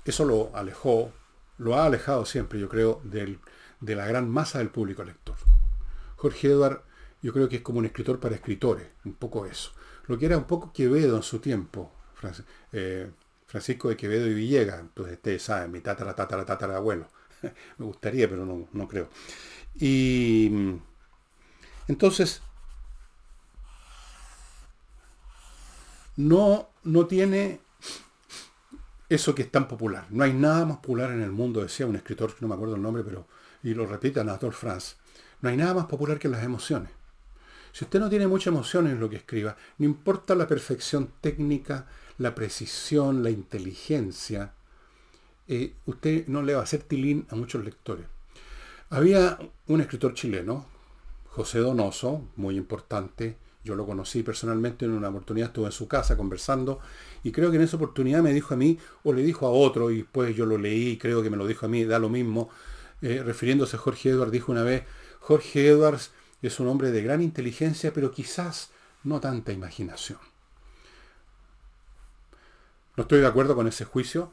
eso 0.04 0.24
lo 0.24 0.50
alejó 0.54 1.12
lo 1.60 1.76
ha 1.76 1.84
alejado 1.84 2.24
siempre, 2.24 2.58
yo 2.58 2.68
creo, 2.68 3.00
del, 3.04 3.38
de 3.80 3.94
la 3.94 4.06
gran 4.06 4.28
masa 4.28 4.58
del 4.58 4.70
público 4.70 5.04
lector. 5.04 5.36
Jorge 6.16 6.48
Edward, 6.48 6.82
yo 7.22 7.32
creo 7.32 7.48
que 7.48 7.56
es 7.56 7.62
como 7.62 7.78
un 7.78 7.84
escritor 7.84 8.18
para 8.18 8.34
escritores, 8.34 8.88
un 9.04 9.12
poco 9.12 9.44
eso. 9.44 9.72
Lo 10.06 10.18
que 10.18 10.26
era 10.26 10.38
un 10.38 10.44
poco 10.44 10.72
Quevedo 10.72 11.16
en 11.16 11.22
su 11.22 11.38
tiempo, 11.38 11.92
eh, 12.72 13.10
Francisco 13.50 13.88
de 13.88 13.96
Quevedo 13.96 14.28
y 14.28 14.34
Villegas, 14.34 14.78
entonces 14.78 15.14
ustedes 15.14 15.42
saben, 15.42 15.72
mi 15.72 15.80
tatara, 15.80 16.14
tatara, 16.14 16.44
tatara 16.44 16.76
abuelo. 16.76 17.08
Me 17.78 17.84
gustaría, 17.84 18.30
pero 18.30 18.46
no, 18.46 18.68
no 18.72 18.86
creo. 18.86 19.08
Y 19.74 20.78
entonces, 21.88 22.42
no, 26.16 26.68
no 26.84 27.06
tiene 27.06 27.58
eso 29.08 29.34
que 29.34 29.42
es 29.42 29.50
tan 29.50 29.66
popular. 29.66 30.06
No 30.10 30.22
hay 30.22 30.32
nada 30.32 30.64
más 30.64 30.76
popular 30.76 31.10
en 31.10 31.20
el 31.20 31.32
mundo, 31.32 31.60
decía 31.60 31.86
un 31.86 31.96
escritor, 31.96 32.36
no 32.38 32.46
me 32.46 32.54
acuerdo 32.54 32.76
el 32.76 32.82
nombre, 32.82 33.02
pero, 33.02 33.26
y 33.64 33.74
lo 33.74 33.84
repite 33.84 34.20
Anatole 34.20 34.52
France, 34.52 34.94
no 35.40 35.48
hay 35.48 35.56
nada 35.56 35.74
más 35.74 35.86
popular 35.86 36.20
que 36.20 36.28
las 36.28 36.44
emociones. 36.44 36.92
Si 37.72 37.84
usted 37.84 37.98
no 37.98 38.08
tiene 38.08 38.28
mucha 38.28 38.50
emoción 38.50 38.86
en 38.86 39.00
lo 39.00 39.10
que 39.10 39.16
escriba, 39.16 39.56
no 39.78 39.86
importa 39.86 40.36
la 40.36 40.46
perfección 40.46 41.14
técnica, 41.20 41.88
la 42.20 42.34
precisión, 42.34 43.22
la 43.22 43.30
inteligencia, 43.30 44.52
eh, 45.48 45.72
usted 45.86 46.26
no 46.26 46.42
le 46.42 46.52
va 46.52 46.60
a 46.60 46.64
hacer 46.64 46.82
tilín 46.82 47.26
a 47.30 47.34
muchos 47.34 47.64
lectores. 47.64 48.04
Había 48.90 49.38
un 49.68 49.80
escritor 49.80 50.12
chileno, 50.12 50.66
José 51.30 51.60
Donoso, 51.60 52.28
muy 52.36 52.58
importante, 52.58 53.36
yo 53.64 53.74
lo 53.74 53.86
conocí 53.86 54.22
personalmente 54.22 54.84
en 54.84 54.90
una 54.90 55.08
oportunidad, 55.08 55.48
estuve 55.48 55.66
en 55.66 55.72
su 55.72 55.88
casa 55.88 56.18
conversando 56.18 56.80
y 57.24 57.32
creo 57.32 57.50
que 57.50 57.56
en 57.56 57.62
esa 57.62 57.76
oportunidad 57.76 58.22
me 58.22 58.34
dijo 58.34 58.52
a 58.52 58.56
mí 58.58 58.78
o 59.02 59.14
le 59.14 59.22
dijo 59.22 59.46
a 59.46 59.50
otro 59.50 59.90
y 59.90 59.98
después 59.98 60.36
yo 60.36 60.44
lo 60.44 60.58
leí 60.58 60.88
y 60.88 60.98
creo 60.98 61.22
que 61.22 61.30
me 61.30 61.38
lo 61.38 61.46
dijo 61.46 61.64
a 61.64 61.68
mí, 61.70 61.84
da 61.84 61.98
lo 61.98 62.10
mismo, 62.10 62.50
eh, 63.00 63.22
refiriéndose 63.24 63.76
a 63.76 63.78
Jorge 63.78 64.10
Edwards, 64.10 64.32
dijo 64.32 64.52
una 64.52 64.62
vez, 64.62 64.84
Jorge 65.20 65.68
Edwards 65.68 66.10
es 66.42 66.60
un 66.60 66.68
hombre 66.68 66.90
de 66.90 67.02
gran 67.02 67.22
inteligencia 67.22 67.94
pero 67.94 68.10
quizás 68.10 68.72
no 69.04 69.20
tanta 69.20 69.52
imaginación. 69.52 70.29
No 73.00 73.04
estoy 73.04 73.20
de 73.20 73.28
acuerdo 73.28 73.54
con 73.54 73.66
ese 73.66 73.86
juicio, 73.86 74.30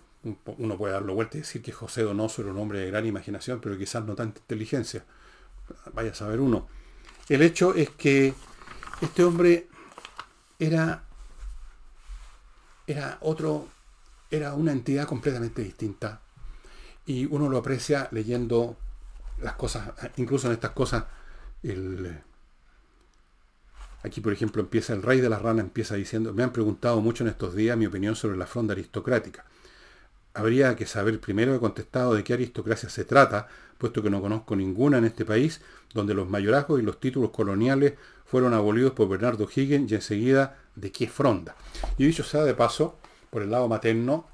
uno 0.57 0.77
puede 0.77 0.91
darlo 0.91 1.15
vuelta 1.15 1.37
y 1.37 1.39
decir 1.39 1.61
que 1.61 1.71
José 1.71 2.01
Donoso 2.01 2.41
era 2.41 2.51
un 2.51 2.57
hombre 2.57 2.79
de 2.79 2.87
gran 2.87 3.05
imaginación 3.05 3.61
pero 3.61 3.77
quizás 3.77 4.03
no 4.03 4.13
tanta 4.13 4.41
inteligencia, 4.41 5.05
vaya 5.93 6.11
a 6.11 6.13
saber 6.13 6.41
uno. 6.41 6.67
El 7.29 7.43
hecho 7.43 7.73
es 7.73 7.91
que 7.91 8.33
este 8.99 9.23
hombre 9.23 9.69
era, 10.59 11.05
era 12.87 13.17
otro, 13.21 13.69
era 14.29 14.53
una 14.53 14.73
entidad 14.73 15.07
completamente 15.07 15.63
distinta. 15.63 16.19
Y 17.05 17.23
uno 17.23 17.47
lo 17.47 17.59
aprecia 17.59 18.09
leyendo 18.11 18.75
las 19.39 19.53
cosas, 19.53 19.93
incluso 20.17 20.47
en 20.47 20.53
estas 20.55 20.71
cosas, 20.71 21.05
el, 21.63 22.21
aquí 24.03 24.21
por 24.21 24.33
ejemplo 24.33 24.61
empieza 24.61 24.93
el 24.93 25.03
rey 25.03 25.21
de 25.21 25.29
la 25.29 25.39
rana, 25.39 25.61
empieza 25.61 25.95
diciendo, 25.95 26.33
me 26.33 26.43
han 26.43 26.51
preguntado 26.51 27.01
mucho 27.01 27.23
en 27.23 27.29
estos 27.29 27.55
días 27.55 27.77
mi 27.77 27.85
opinión 27.85 28.15
sobre 28.15 28.37
la 28.37 28.47
fronda 28.47 28.73
aristocrática. 28.73 29.45
Habría 30.33 30.75
que 30.75 30.85
saber 30.85 31.19
primero, 31.19 31.55
he 31.55 31.59
contestado, 31.59 32.13
de 32.13 32.23
qué 32.23 32.33
aristocracia 32.33 32.89
se 32.89 33.05
trata, 33.05 33.47
puesto 33.77 34.03
que 34.03 34.09
no 34.09 34.21
conozco 34.21 34.55
ninguna 34.55 34.99
en 34.99 35.05
este 35.05 35.25
país, 35.25 35.61
donde 35.93 36.13
los 36.13 36.29
mayorazgos 36.29 36.79
y 36.79 36.83
los 36.83 36.99
títulos 36.99 37.31
coloniales 37.31 37.93
fueron 38.25 38.53
abolidos 38.53 38.93
por 38.93 39.09
Bernardo 39.09 39.47
Higgins 39.53 39.91
y 39.91 39.95
enseguida 39.95 40.57
de 40.75 40.91
qué 40.91 41.07
fronda. 41.07 41.55
Y 41.97 42.05
dicho 42.05 42.23
sea 42.23 42.43
de 42.43 42.53
paso, 42.53 42.99
por 43.29 43.41
el 43.41 43.49
lado 43.49 43.67
materno, 43.67 44.27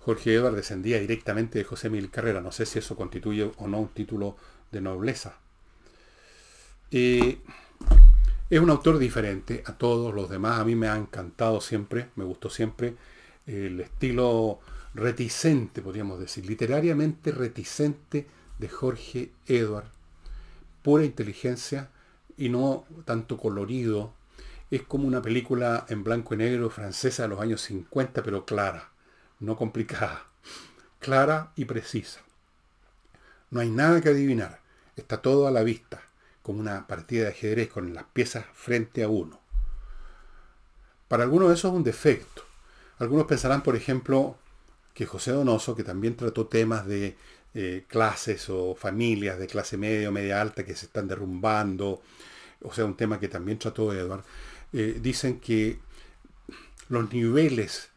Jorge 0.00 0.34
Edward 0.34 0.56
descendía 0.56 0.98
directamente 0.98 1.58
de 1.58 1.64
José 1.64 1.90
Mil 1.90 2.10
Carrera. 2.10 2.40
No 2.40 2.50
sé 2.50 2.66
si 2.66 2.78
eso 2.78 2.96
constituye 2.96 3.50
o 3.56 3.68
no 3.68 3.80
un 3.80 3.88
título 3.88 4.36
de 4.70 4.80
nobleza. 4.80 5.38
Es 8.56 8.60
un 8.60 8.68
autor 8.68 8.98
diferente 8.98 9.62
a 9.64 9.72
todos 9.72 10.14
los 10.14 10.28
demás. 10.28 10.60
A 10.60 10.64
mí 10.66 10.76
me 10.76 10.86
ha 10.86 10.96
encantado 10.96 11.62
siempre, 11.62 12.10
me 12.16 12.24
gustó 12.24 12.50
siempre 12.50 12.96
el 13.46 13.80
estilo 13.80 14.60
reticente, 14.94 15.80
podríamos 15.80 16.20
decir, 16.20 16.44
literariamente 16.44 17.32
reticente 17.32 18.26
de 18.58 18.68
Jorge 18.68 19.32
Edward. 19.46 19.90
Pura 20.82 21.02
inteligencia, 21.02 21.88
y 22.36 22.50
no 22.50 22.84
tanto 23.06 23.38
colorido. 23.38 24.12
Es 24.70 24.82
como 24.82 25.08
una 25.08 25.22
película 25.22 25.86
en 25.88 26.04
blanco 26.04 26.34
y 26.34 26.36
negro 26.36 26.68
francesa 26.68 27.22
de 27.22 27.30
los 27.30 27.40
años 27.40 27.62
50, 27.62 28.22
pero 28.22 28.44
clara, 28.44 28.90
no 29.40 29.56
complicada, 29.56 30.26
clara 30.98 31.52
y 31.56 31.64
precisa. 31.64 32.20
No 33.50 33.60
hay 33.60 33.70
nada 33.70 34.02
que 34.02 34.10
adivinar, 34.10 34.60
está 34.96 35.22
todo 35.22 35.46
a 35.46 35.50
la 35.50 35.62
vista, 35.62 36.02
como 36.42 36.60
una 36.60 36.86
partida 36.86 37.24
de 37.24 37.30
ajedrez 37.30 37.68
con 37.68 37.94
las 37.94 38.04
piezas 38.04 38.44
frente 38.52 39.02
a 39.02 39.08
uno. 39.08 39.40
Para 41.08 41.24
algunos 41.24 41.52
eso 41.52 41.68
es 41.68 41.74
un 41.74 41.84
defecto. 41.84 42.42
Algunos 42.98 43.26
pensarán, 43.26 43.62
por 43.62 43.76
ejemplo, 43.76 44.36
que 44.94 45.06
José 45.06 45.32
Donoso, 45.32 45.74
que 45.74 45.84
también 45.84 46.16
trató 46.16 46.46
temas 46.46 46.86
de 46.86 47.16
eh, 47.54 47.84
clases 47.86 48.48
o 48.48 48.74
familias 48.74 49.38
de 49.38 49.46
clase 49.46 49.76
media 49.76 50.08
o 50.08 50.12
media 50.12 50.40
alta 50.40 50.64
que 50.64 50.74
se 50.74 50.86
están 50.86 51.08
derrumbando, 51.08 52.02
o 52.62 52.72
sea, 52.72 52.84
un 52.84 52.96
tema 52.96 53.20
que 53.20 53.28
también 53.28 53.58
trató 53.58 53.92
Edward, 53.92 54.24
eh, 54.72 54.98
dicen 55.02 55.40
que 55.40 55.78
los 56.88 57.12
niveles, 57.12 57.90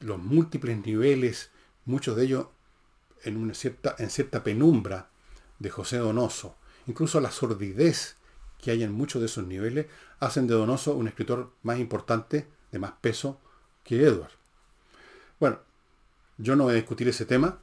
los 0.00 0.18
múltiples 0.18 0.84
niveles, 0.84 1.50
muchos 1.84 2.16
de 2.16 2.24
ellos 2.24 2.46
en, 3.24 3.36
una 3.36 3.54
cierta, 3.54 3.96
en 3.98 4.10
cierta 4.10 4.44
penumbra 4.44 5.08
de 5.58 5.70
José 5.70 5.98
Donoso, 5.98 6.56
incluso 6.86 7.20
la 7.20 7.30
sordidez 7.30 8.16
que 8.60 8.70
hay 8.70 8.82
en 8.82 8.92
muchos 8.92 9.20
de 9.20 9.26
esos 9.26 9.46
niveles, 9.46 9.86
hacen 10.20 10.46
de 10.46 10.54
Donoso 10.54 10.94
un 10.94 11.08
escritor 11.08 11.52
más 11.62 11.78
importante, 11.78 12.48
de 12.72 12.78
más 12.78 12.92
peso 13.00 13.40
que 13.82 14.02
Edward. 14.02 14.32
Bueno, 15.38 15.58
yo 16.38 16.56
no 16.56 16.64
voy 16.64 16.72
a 16.72 16.76
discutir 16.76 17.08
ese 17.08 17.26
tema, 17.26 17.58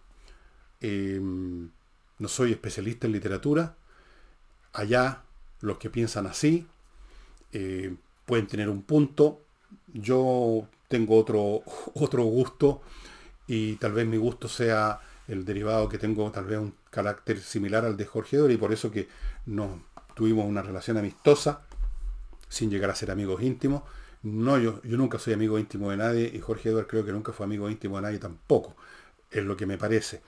Em, 0.81 1.69
no 2.17 2.27
soy 2.27 2.51
especialista 2.51 3.05
en 3.07 3.13
literatura. 3.13 3.77
Allá 4.73 5.23
los 5.61 5.77
que 5.77 5.89
piensan 5.91 6.25
así 6.25 6.67
eh, 7.51 7.95
pueden 8.25 8.47
tener 8.47 8.67
un 8.67 8.81
punto. 8.81 9.41
Yo 9.93 10.67
tengo 10.87 11.17
otro, 11.17 11.61
otro 11.93 12.23
gusto 12.23 12.81
y 13.47 13.75
tal 13.75 13.93
vez 13.93 14.07
mi 14.07 14.17
gusto 14.17 14.47
sea 14.47 14.99
el 15.31 15.45
derivado 15.45 15.87
que 15.89 15.97
tengo 15.97 16.29
tal 16.31 16.45
vez 16.45 16.59
un 16.59 16.75
carácter 16.89 17.39
similar 17.39 17.85
al 17.85 17.97
de 17.97 18.05
Jorge 18.05 18.37
Edward 18.37 18.51
y 18.51 18.57
por 18.57 18.73
eso 18.73 18.91
que 18.91 19.07
no 19.45 19.83
tuvimos 20.13 20.45
una 20.45 20.61
relación 20.61 20.97
amistosa 20.97 21.61
sin 22.49 22.69
llegar 22.69 22.89
a 22.89 22.95
ser 22.95 23.11
amigos 23.11 23.41
íntimos. 23.41 23.83
No, 24.23 24.59
yo, 24.59 24.81
yo 24.83 24.97
nunca 24.97 25.17
soy 25.17 25.33
amigo 25.33 25.57
íntimo 25.57 25.89
de 25.89 25.97
nadie 25.97 26.31
y 26.33 26.39
Jorge 26.39 26.69
Edward 26.69 26.87
creo 26.87 27.05
que 27.05 27.11
nunca 27.11 27.31
fue 27.31 27.45
amigo 27.45 27.69
íntimo 27.69 27.95
de 27.95 28.03
nadie 28.03 28.19
tampoco, 28.19 28.75
es 29.31 29.43
lo 29.43 29.55
que 29.57 29.65
me 29.65 29.77
parece 29.77 30.21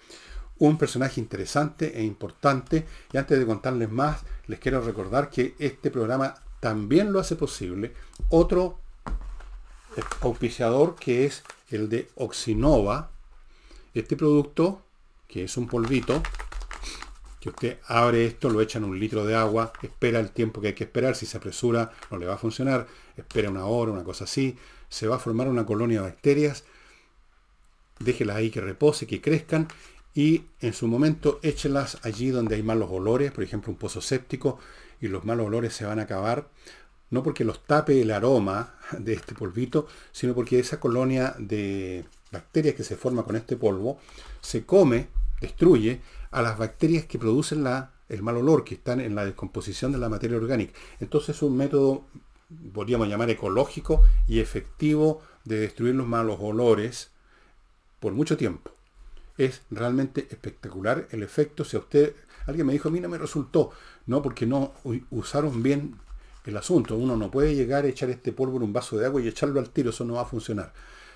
un 0.60 0.78
personaje 0.78 1.20
interesante 1.20 1.98
e 2.00 2.04
importante. 2.04 2.86
Y 3.12 3.18
antes 3.18 3.38
de 3.38 3.46
contarles 3.46 3.92
más, 3.92 4.22
les 4.48 4.60
quiero 4.60 4.82
recordar 4.82 5.30
que 5.30 5.56
este 5.60 5.92
programa 5.92 6.36
también 6.60 7.12
lo 7.12 7.20
hace 7.20 7.36
posible 7.36 7.94
otro 8.30 8.80
auspiciador 10.22 10.96
que 10.96 11.26
es 11.26 11.44
el 11.70 11.90
de 11.90 12.10
Oxinova. 12.16 13.12
Este 13.94 14.16
producto, 14.16 14.82
que 15.34 15.46
es 15.46 15.58
un 15.58 15.68
polvito, 15.68 16.22
que 17.40 17.50
usted 17.50 17.80
abre 17.88 18.28
esto, 18.28 18.52
lo 18.52 18.62
echa 18.62 18.78
en 18.78 18.84
un 18.84 19.00
litro 19.00 19.26
de 19.26 19.34
agua, 19.34 19.74
espera 19.82 20.20
el 20.20 20.30
tiempo 20.30 20.62
que 20.62 20.68
hay 20.68 20.74
que 20.76 20.84
esperar, 20.84 21.16
si 21.16 21.26
se 21.26 21.38
apresura 21.38 21.92
no 22.12 22.20
le 22.20 22.28
va 22.28 22.36
a 22.36 22.38
funcionar, 22.38 22.86
espera 23.18 23.50
una 23.50 23.66
hora, 23.66 23.92
una 23.92 24.04
cosa 24.04 24.26
así, 24.26 24.56
se 24.90 25.08
va 25.08 25.16
a 25.16 25.20
formar 25.20 25.48
una 25.48 25.66
colonia 25.66 26.02
de 26.02 26.10
bacterias, 26.10 26.66
déjela 27.98 28.36
ahí 28.36 28.52
que 28.52 28.62
repose, 28.62 29.08
que 29.08 29.22
crezcan 29.22 29.70
y 30.14 30.44
en 30.62 30.74
su 30.74 30.88
momento 30.88 31.40
échelas 31.42 31.98
allí 32.04 32.30
donde 32.30 32.54
hay 32.54 32.62
malos 32.62 32.92
olores, 32.92 33.32
por 33.32 33.44
ejemplo 33.44 33.72
un 33.72 33.80
pozo 33.80 34.02
séptico, 34.02 34.60
y 35.02 35.08
los 35.08 35.26
malos 35.26 35.48
olores 35.48 35.74
se 35.74 35.84
van 35.84 35.98
a 35.98 36.04
acabar, 36.04 36.48
no 37.10 37.24
porque 37.24 37.44
los 37.44 37.66
tape 37.66 38.00
el 38.00 38.12
aroma 38.12 38.76
de 39.00 39.14
este 39.14 39.34
polvito, 39.34 39.88
sino 40.12 40.36
porque 40.36 40.60
esa 40.60 40.80
colonia 40.80 41.34
de 41.40 42.06
bacterias 42.32 42.76
que 42.76 42.84
se 42.84 42.98
forma 42.98 43.24
con 43.24 43.36
este 43.36 43.58
polvo 43.58 43.98
se 44.42 44.64
come, 44.64 45.08
destruye 45.44 46.02
a 46.32 46.42
las 46.42 46.58
bacterias 46.58 47.06
que 47.06 47.20
producen 47.20 47.64
la, 47.64 47.92
el 48.10 48.24
mal 48.24 48.38
olor, 48.38 48.64
que 48.64 48.76
están 48.76 49.00
en 49.00 49.16
la 49.16 49.26
descomposición 49.26 49.92
de 49.92 50.00
la 50.00 50.10
materia 50.10 50.38
orgánica. 50.38 50.74
Entonces 51.00 51.36
es 51.36 51.42
un 51.44 51.56
método, 51.56 52.06
podríamos 52.74 53.08
llamar 53.08 53.30
ecológico 53.30 54.04
y 54.28 54.40
efectivo 54.40 55.22
de 55.46 55.60
destruir 55.60 55.96
los 55.96 56.08
malos 56.08 56.38
olores 56.42 57.12
por 58.00 58.14
mucho 58.14 58.36
tiempo 58.38 58.74
es 59.38 59.62
realmente 59.72 60.28
espectacular 60.30 61.08
el 61.12 61.24
efecto. 61.24 61.64
Si 61.64 61.78
a 61.78 61.80
usted, 61.80 62.16
alguien 62.46 62.68
me 62.68 62.74
dijo, 62.74 62.90
a 62.90 62.92
mí 62.92 63.00
no 63.00 63.10
me 63.10 63.18
resultó, 63.18 63.72
no, 64.06 64.22
porque 64.22 64.46
no 64.46 64.74
usaron 65.12 65.64
bien 65.64 65.96
el 66.46 66.58
asunto. 66.58 66.96
Uno 66.96 67.16
no 67.16 67.32
puede 67.32 67.56
llegar 67.56 67.86
a 67.86 67.88
echar 67.88 68.10
este 68.10 68.32
polvo 68.32 68.58
en 68.58 68.64
un 68.64 68.74
vaso 68.74 68.98
de 68.98 69.06
agua 69.06 69.22
y 69.22 69.28
echarlo 69.28 69.60
al 69.60 69.70
tiro, 69.70 69.90
eso 69.90 70.06
no 70.06 70.16
va 70.16 70.22
a 70.22 70.26
funcionar. 70.26 70.74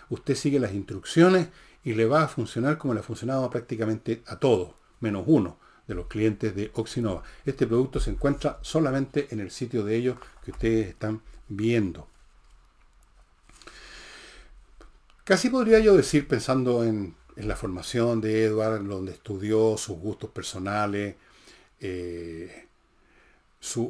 Usted 0.10 0.36
sigue 0.36 0.60
las 0.60 0.74
instrucciones 0.74 1.50
y 1.88 1.94
le 1.94 2.06
va 2.06 2.24
a 2.24 2.28
funcionar 2.28 2.78
como 2.78 2.94
le 2.94 3.00
ha 3.00 3.04
funcionado 3.04 3.50
prácticamente 3.50 4.22
a 4.26 4.38
todos, 4.38 4.72
menos 5.00 5.24
uno 5.26 5.58
de 5.88 5.96
los 5.96 6.08
clientes 6.08 6.54
de 6.54 6.70
Oxinova. 6.74 7.24
Este 7.46 7.66
producto 7.66 8.02
se 8.02 8.10
encuentra 8.12 8.60
solamente 8.62 9.30
en 9.32 9.40
el 9.40 9.52
sitio 9.52 9.86
de 9.86 9.96
ellos 9.96 10.18
que 10.44 10.52
ustedes 10.52 10.90
están 10.90 11.22
viendo. 11.48 12.10
Casi 15.24 15.50
podría 15.50 15.80
yo 15.80 15.96
decir, 15.96 16.28
pensando 16.28 16.84
en, 16.84 17.16
la 17.38 17.56
formación 17.56 18.20
de 18.20 18.44
Edward, 18.44 18.84
donde 18.84 19.14
estudió 19.14 19.78
sus 19.78 19.98
gustos 19.98 20.30
personales, 20.32 21.16
eh, 21.80 22.68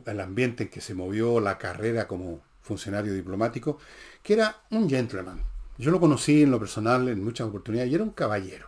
el 0.05 0.19
ambiente 0.19 0.65
en 0.65 0.69
que 0.69 0.81
se 0.81 0.93
movió, 0.93 1.39
la 1.39 1.57
carrera 1.57 2.07
como 2.07 2.41
funcionario 2.62 3.12
diplomático, 3.15 3.79
que 4.21 4.33
era 4.33 4.62
un 4.69 4.88
gentleman. 4.88 5.56
Yo 5.77 5.91
lo 5.91 5.99
conocí 5.99 6.41
en 6.41 6.51
lo 6.51 6.59
personal 6.59 7.07
en 7.07 7.23
muchas 7.23 7.47
oportunidades 7.47 7.91
y 7.91 7.95
era 7.95 8.03
un 8.03 8.09
caballero. 8.09 8.67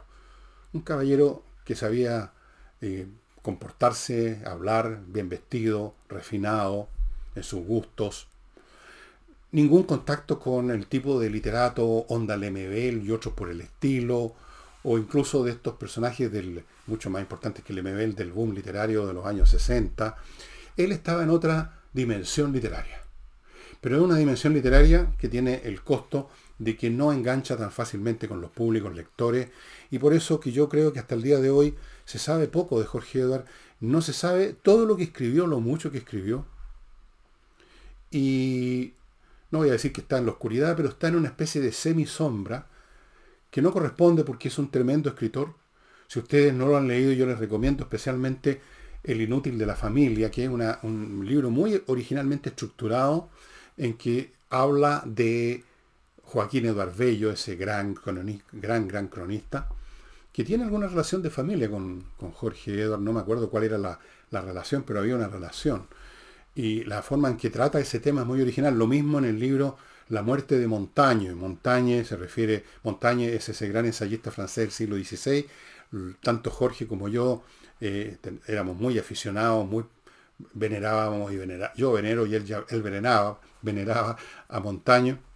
Un 0.74 0.82
caballero 0.82 1.43
que 1.65 1.76
sabía 1.76 2.34
eh, 2.82 3.08
comportarse, 3.41 4.41
hablar, 4.45 5.02
bien 5.08 5.28
vestido, 5.28 5.95
refinado, 6.08 6.88
en 7.36 7.43
sus 7.43 7.65
gustos. 7.65 8.28
Ningún 9.52 9.84
contacto 9.84 10.39
con 10.39 10.69
el 10.69 10.86
tipo 10.86 11.19
de 11.19 11.32
literato 11.32 11.86
Onda 11.86 12.38
Lemebel 12.38 13.04
y 13.04 13.12
otros 13.12 13.34
por 13.34 13.50
el 13.50 13.62
estilo, 13.62 14.36
o 14.84 14.98
incluso 14.98 15.43
de 15.43 15.52
estos 15.52 15.76
personajes 15.76 16.32
del, 16.32 16.63
mucho 16.86 17.10
más 17.10 17.22
importantes 17.22 17.63
que 17.63 17.74
Lemebel 17.74 18.13
del 18.15 18.32
boom 18.32 18.54
literario 18.54 19.08
de 19.08 19.13
los 19.13 19.26
años 19.26 19.50
60. 19.50 20.15
Él 20.78 20.91
estaba 20.91 21.24
en 21.24 21.32
otra 21.32 21.82
dimensión 21.91 22.54
literaria. 22.54 23.02
Pero 23.82 23.98
es 23.98 24.02
una 24.02 24.17
dimensión 24.17 24.54
literaria 24.54 25.08
que 25.17 25.28
tiene 25.28 25.62
el 25.63 25.82
costo 25.82 26.30
de 26.60 26.76
que 26.76 26.89
no 26.89 27.12
engancha 27.12 27.58
tan 27.58 27.72
fácilmente 27.72 28.28
con 28.28 28.41
los 28.41 28.52
públicos 28.52 28.93
lectores 28.93 29.50
y 29.89 29.98
por 29.98 30.13
eso 30.13 30.39
que 30.39 30.52
yo 30.52 30.69
creo 30.69 30.93
que 30.93 31.00
hasta 31.00 31.15
el 31.15 31.24
día 31.24 31.39
de 31.39 31.50
hoy 31.50 31.76
se 32.06 32.19
sabe 32.19 32.48
poco 32.48 32.80
de 32.80 32.86
Jorge 32.86 33.19
Edward, 33.22 33.45
no 33.80 34.02
se 34.02 34.13
sabe 34.13 34.54
todo 34.54 34.86
lo 34.86 34.98
que 34.98 35.04
escribió, 35.04 35.48
lo 35.48 35.62
mucho 35.62 35.91
que 35.91 36.00
escribió. 36.00 36.45
Y 38.12 38.93
no 39.52 39.60
voy 39.60 39.69
a 39.69 39.74
decir 39.74 39.93
que 39.93 40.02
está 40.02 40.17
en 40.17 40.26
la 40.26 40.34
oscuridad, 40.34 40.76
pero 40.76 40.89
está 40.89 41.08
en 41.08 41.15
una 41.15 41.30
especie 41.30 41.62
de 41.62 41.72
semi-sombra 41.72 42.67
que 43.50 43.62
no 43.62 43.72
corresponde 43.72 44.24
porque 44.24 44.50
es 44.50 44.58
un 44.60 44.69
tremendo 44.69 45.10
escritor. 45.10 45.56
Si 46.08 46.19
ustedes 46.19 46.54
no 46.54 46.67
lo 46.67 46.78
han 46.78 46.88
leído, 46.88 47.13
yo 47.13 47.26
les 47.26 47.39
recomiendo 47.39 47.84
especialmente 47.84 48.62
El 49.04 49.22
inútil 49.22 49.58
de 49.58 49.65
la 49.65 49.76
familia, 49.76 50.30
que 50.30 50.43
es 50.43 50.50
un 50.50 51.24
libro 51.26 51.50
muy 51.50 51.82
originalmente 51.88 52.50
estructurado 52.50 53.30
en 53.78 53.93
que 53.93 54.34
habla 54.50 55.04
de 55.06 55.63
Joaquín 56.32 56.68
Eduardo 56.68 56.94
Bello, 56.96 57.32
ese 57.32 57.56
gran, 57.56 57.96
gran, 58.52 58.88
gran 58.88 59.08
cronista, 59.08 59.68
que 60.32 60.44
tiene 60.44 60.63
alguna 60.63 60.88
relación 60.88 61.24
de 61.24 61.32
familia 61.32 61.72
con, 61.72 62.04
Jorge 62.36 62.84
Eduardo, 62.84 63.04
no 63.04 63.13
me 63.13 63.20
acuerdo 63.20 63.50
cuál 63.50 63.63
era 63.63 63.80
la, 63.80 64.00
relación, 64.30 64.84
pero 64.84 65.00
había 65.00 65.15
una 65.15 65.28
relación. 65.28 65.88
Y 66.54 66.84
la 66.84 67.02
forma 67.02 67.30
en 67.30 67.38
que 67.38 67.50
trata 67.50 67.80
ese 67.80 68.00
tema 68.00 68.22
es 68.22 68.28
muy 68.28 68.42
original. 68.42 68.78
Lo 68.78 68.86
mismo 68.86 69.18
en 69.18 69.26
el 69.26 69.39
libro 69.39 69.78
La 70.10 70.22
muerte 70.22 70.60
de 70.60 70.68
Montaigne. 70.68 71.34
Montaigne 71.34 72.06
se 72.06 72.15
refiere, 72.15 72.63
Montaigne 72.84 73.34
es 73.34 73.50
ese 73.50 73.68
gran 73.68 73.88
ensayista 73.88 74.30
francés 74.30 74.65
del 74.65 74.72
siglo 74.72 74.98
XVI. 74.98 75.48
Tanto 76.22 76.52
Jorge 76.52 76.86
como 76.86 77.08
yo 77.08 77.44
eh, 77.82 78.18
éramos 78.46 78.78
muy 78.78 79.00
aficionados, 79.00 79.68
muy 79.68 79.84
venerábamos 80.54 81.32
y 81.32 81.38
venerábamos. 81.38 81.76
Yo 81.78 81.92
venero 81.92 82.28
y 82.28 82.36
él, 82.36 82.46
él 82.70 82.82
veneraba, 82.84 83.42
veneraba 83.63 84.15
a 84.48 84.60
Montaigne. 84.60 85.29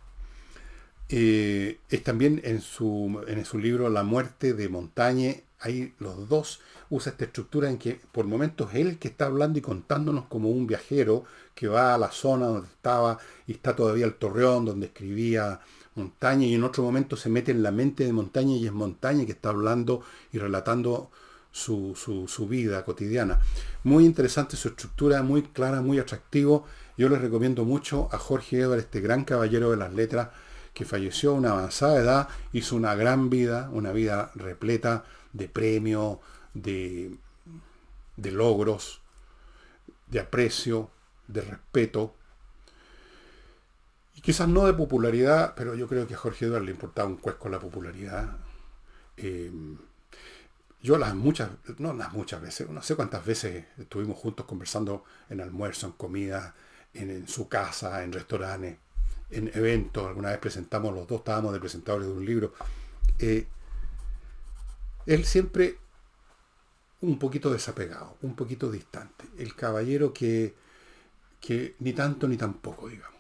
Eh, 1.09 1.79
es 1.89 2.03
también 2.03 2.41
en 2.43 2.61
su, 2.61 3.23
en 3.27 3.43
su 3.45 3.59
libro 3.59 3.89
La 3.89 4.03
muerte 4.03 4.53
de 4.53 4.69
Montañe, 4.69 5.43
ahí 5.59 5.93
los 5.99 6.27
dos 6.29 6.59
usa 6.89 7.11
esta 7.11 7.25
estructura 7.25 7.69
en 7.69 7.77
que 7.77 7.99
por 8.11 8.25
momentos 8.25 8.73
él 8.73 8.97
que 8.99 9.07
está 9.07 9.25
hablando 9.25 9.57
y 9.57 9.61
contándonos 9.61 10.25
como 10.25 10.49
un 10.49 10.67
viajero 10.67 11.23
que 11.55 11.67
va 11.67 11.93
a 11.93 11.97
la 11.97 12.11
zona 12.11 12.47
donde 12.47 12.67
estaba 12.67 13.17
y 13.47 13.53
está 13.53 13.75
todavía 13.75 14.05
el 14.05 14.15
torreón 14.15 14.65
donde 14.65 14.87
escribía 14.87 15.59
Montaña 15.95 16.45
y 16.45 16.55
en 16.55 16.63
otro 16.63 16.83
momento 16.83 17.15
se 17.15 17.29
mete 17.29 17.51
en 17.51 17.63
la 17.63 17.71
mente 17.71 18.05
de 18.05 18.13
Montaña 18.13 18.55
y 18.55 18.65
es 18.65 18.73
Montaña 18.73 19.25
que 19.25 19.31
está 19.31 19.49
hablando 19.49 20.01
y 20.31 20.39
relatando 20.39 21.11
su, 21.51 21.95
su, 21.95 22.47
vida 22.47 22.83
cotidiana. 22.83 23.39
Muy 23.83 24.05
interesante 24.05 24.57
su 24.57 24.69
estructura, 24.69 25.21
muy 25.21 25.43
clara, 25.43 25.81
muy 25.81 25.99
atractivo. 25.99 26.65
Yo 26.97 27.09
les 27.09 27.21
recomiendo 27.21 27.63
mucho 27.63 28.09
a 28.11 28.17
Jorge 28.17 28.61
Edward, 28.61 28.79
este 28.79 29.01
gran 29.01 29.23
caballero 29.23 29.69
de 29.69 29.77
las 29.77 29.93
letras, 29.93 30.29
que 30.73 30.85
falleció 30.85 31.31
a 31.31 31.35
una 31.35 31.51
avanzada 31.51 31.99
edad, 31.99 32.29
hizo 32.51 32.75
una 32.75 32.95
gran 32.95 33.29
vida, 33.29 33.69
una 33.71 33.91
vida 33.91 34.31
repleta 34.35 35.05
de 35.31 35.47
premios, 35.47 36.17
de, 36.53 37.15
de 38.17 38.31
logros, 38.31 39.01
de 40.07 40.19
aprecio, 40.19 40.89
de 41.27 41.41
respeto. 41.41 42.15
Y 44.15 44.21
quizás 44.21 44.47
no 44.47 44.65
de 44.65 44.73
popularidad, 44.73 45.53
pero 45.55 45.75
yo 45.75 45.87
creo 45.87 46.07
que 46.07 46.15
a 46.15 46.17
Jorge 46.17 46.45
Eduardo 46.45 46.65
le 46.65 46.71
importaba 46.71 47.07
un 47.07 47.17
cuesco 47.17 47.49
la 47.49 47.59
popularidad. 47.59 48.37
Eh, 49.17 49.51
yo 50.81 50.97
las 50.97 51.15
muchas, 51.15 51.49
no 51.77 51.93
las 51.93 52.13
muchas 52.13 52.41
veces, 52.41 52.69
no 52.69 52.81
sé 52.81 52.95
cuántas 52.95 53.25
veces 53.25 53.65
estuvimos 53.77 54.17
juntos 54.17 54.45
conversando 54.45 55.05
en 55.29 55.39
almuerzo, 55.39 55.87
en 55.87 55.93
comida, 55.93 56.55
en 56.93 57.27
su 57.27 57.47
casa, 57.47 58.03
en 58.03 58.11
restaurantes 58.11 58.77
en 59.29 59.51
eventos, 59.53 60.05
alguna 60.07 60.29
vez 60.29 60.39
presentamos, 60.39 60.93
los 60.93 61.07
dos 61.07 61.19
estábamos 61.19 61.53
de 61.53 61.59
presentadores 61.59 62.07
de 62.07 62.13
un 62.13 62.25
libro, 62.25 62.53
eh, 63.19 63.47
él 65.05 65.25
siempre 65.25 65.77
un 67.01 67.19
poquito 67.19 67.51
desapegado, 67.51 68.17
un 68.21 68.35
poquito 68.35 68.71
distante, 68.71 69.25
el 69.37 69.55
caballero 69.55 70.13
que, 70.13 70.55
que 71.41 71.75
ni 71.79 71.93
tanto 71.93 72.27
ni 72.27 72.37
tampoco, 72.37 72.87
digamos. 72.87 73.19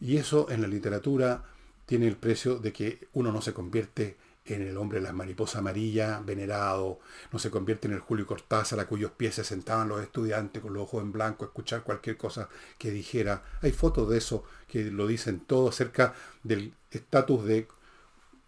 Y 0.00 0.16
eso 0.16 0.50
en 0.50 0.62
la 0.62 0.68
literatura 0.68 1.44
tiene 1.86 2.06
el 2.06 2.16
precio 2.16 2.58
de 2.58 2.72
que 2.72 3.08
uno 3.14 3.32
no 3.32 3.40
se 3.42 3.54
convierte 3.54 4.16
en 4.44 4.62
el 4.62 4.76
hombre 4.76 4.98
de 4.98 5.04
las 5.04 5.14
mariposas 5.14 5.56
amarillas, 5.56 6.24
venerado, 6.24 6.98
no 7.32 7.38
se 7.38 7.50
convierte 7.50 7.86
en 7.88 7.94
el 7.94 8.00
Julio 8.00 8.26
Cortázar 8.26 8.80
a 8.80 8.86
cuyos 8.86 9.12
pies 9.12 9.34
se 9.34 9.44
sentaban 9.44 9.88
los 9.88 10.02
estudiantes 10.02 10.62
con 10.62 10.72
los 10.72 10.84
ojos 10.84 11.02
en 11.02 11.12
blanco 11.12 11.44
a 11.44 11.48
escuchar 11.48 11.82
cualquier 11.82 12.16
cosa 12.16 12.48
que 12.78 12.90
dijera. 12.90 13.42
Hay 13.62 13.72
fotos 13.72 14.08
de 14.08 14.18
eso 14.18 14.44
que 14.66 14.84
lo 14.84 15.06
dicen 15.06 15.40
todo 15.40 15.68
acerca 15.68 16.14
del 16.42 16.74
estatus 16.90 17.44
de 17.44 17.68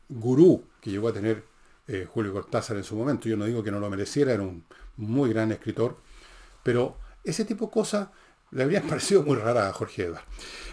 gurú 0.09 0.65
que 0.81 0.91
llegó 0.91 1.09
a 1.09 1.13
tener 1.13 1.45
eh, 1.87 2.07
Julio 2.09 2.33
Cortázar 2.33 2.77
en 2.77 2.85
su 2.85 2.97
momento. 2.97 3.29
Yo 3.29 3.37
no 3.37 3.45
digo 3.45 3.63
que 3.63 3.71
no 3.71 3.81
lo 3.81 3.91
mereciera, 3.91 4.33
era 4.33 4.43
un 4.43 4.65
muy 4.97 5.31
gran 5.31 5.53
escritor, 5.53 5.97
pero 6.63 6.97
ese 7.25 7.45
tipo 7.45 7.67
de 7.67 7.73
cosas 7.73 8.09
le 8.51 8.63
habrían 8.63 8.83
parecido 8.89 9.23
muy 9.23 9.37
rara 9.37 9.69
a 9.69 9.73
Jorge 9.73 10.05
Edward. 10.05 10.25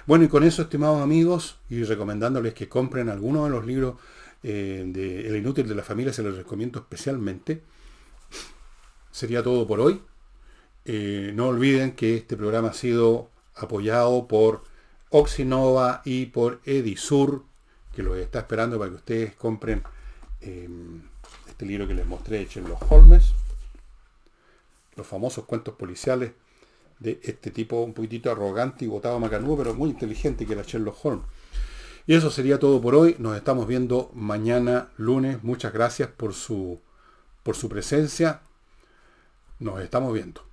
Bueno, 0.06 0.26
y 0.26 0.28
con 0.28 0.44
eso, 0.44 0.64
estimados 0.64 1.02
amigos, 1.02 1.60
y 1.70 1.84
recomendándoles 1.84 2.54
que 2.54 2.68
compren 2.68 3.10
algunos 3.10 3.46
de 3.46 3.50
los 3.52 3.66
libros 3.66 3.96
eh, 4.44 4.84
de 4.86 5.28
El 5.28 5.38
Inútil 5.38 5.68
de 5.68 5.76
la 5.76 5.84
Familia, 5.84 6.14
se 6.14 6.24
los 6.24 6.36
recomiendo 6.36 6.80
especialmente. 6.80 7.62
Sería 9.12 9.44
todo 9.44 9.68
por 9.68 9.80
hoy. 9.80 10.02
Eh, 10.86 11.32
no 11.36 11.48
olviden 11.48 11.92
que 11.92 12.16
este 12.16 12.38
programa 12.38 12.70
ha 12.70 12.74
sido 12.74 13.30
apoyado 13.56 14.28
por 14.28 14.64
Oxinova 15.10 16.02
y 16.06 16.28
por 16.28 16.62
Edisur, 16.66 17.44
que 17.94 18.04
los 18.04 18.18
está 18.18 18.40
esperando 18.40 18.78
para 18.78 18.92
que 18.92 18.96
ustedes 18.98 19.36
compren 19.36 19.84
em, 20.42 21.02
este 21.48 21.66
libro 21.66 21.88
que 21.88 21.94
les 21.94 22.06
mostré 22.06 22.46
de 22.46 22.62
los 22.62 22.80
Holmes, 22.90 23.34
los 24.96 25.06
famosos 25.06 25.46
cuentos 25.46 25.76
policiales 25.76 26.32
de 27.00 27.20
este 27.24 27.52
tipo 27.52 27.82
un 27.82 27.94
poquitito 27.94 28.32
arrogante 28.32 28.86
y 28.86 28.88
botado 28.88 29.20
macanudo, 29.20 29.58
pero 29.58 29.74
muy 29.74 29.90
inteligente 29.90 30.46
que 30.46 30.54
era 30.54 30.64
Sherlock 30.64 31.04
Holmes. 31.04 31.26
Y 32.08 32.16
eso 32.16 32.32
sería 32.32 32.60
todo 32.60 32.82
por 32.82 32.96
hoy. 32.96 33.16
Nos 33.20 33.38
estamos 33.38 33.68
viendo 33.68 34.12
mañana 34.14 34.90
lunes. 34.98 35.44
Muchas 35.44 35.74
gracias 35.74 36.10
por 36.10 36.34
su, 36.34 36.82
por 37.44 37.56
su 37.56 37.70
presencia. 37.70 38.42
Nos 39.60 39.82
estamos 39.82 40.14
viendo. 40.14 40.49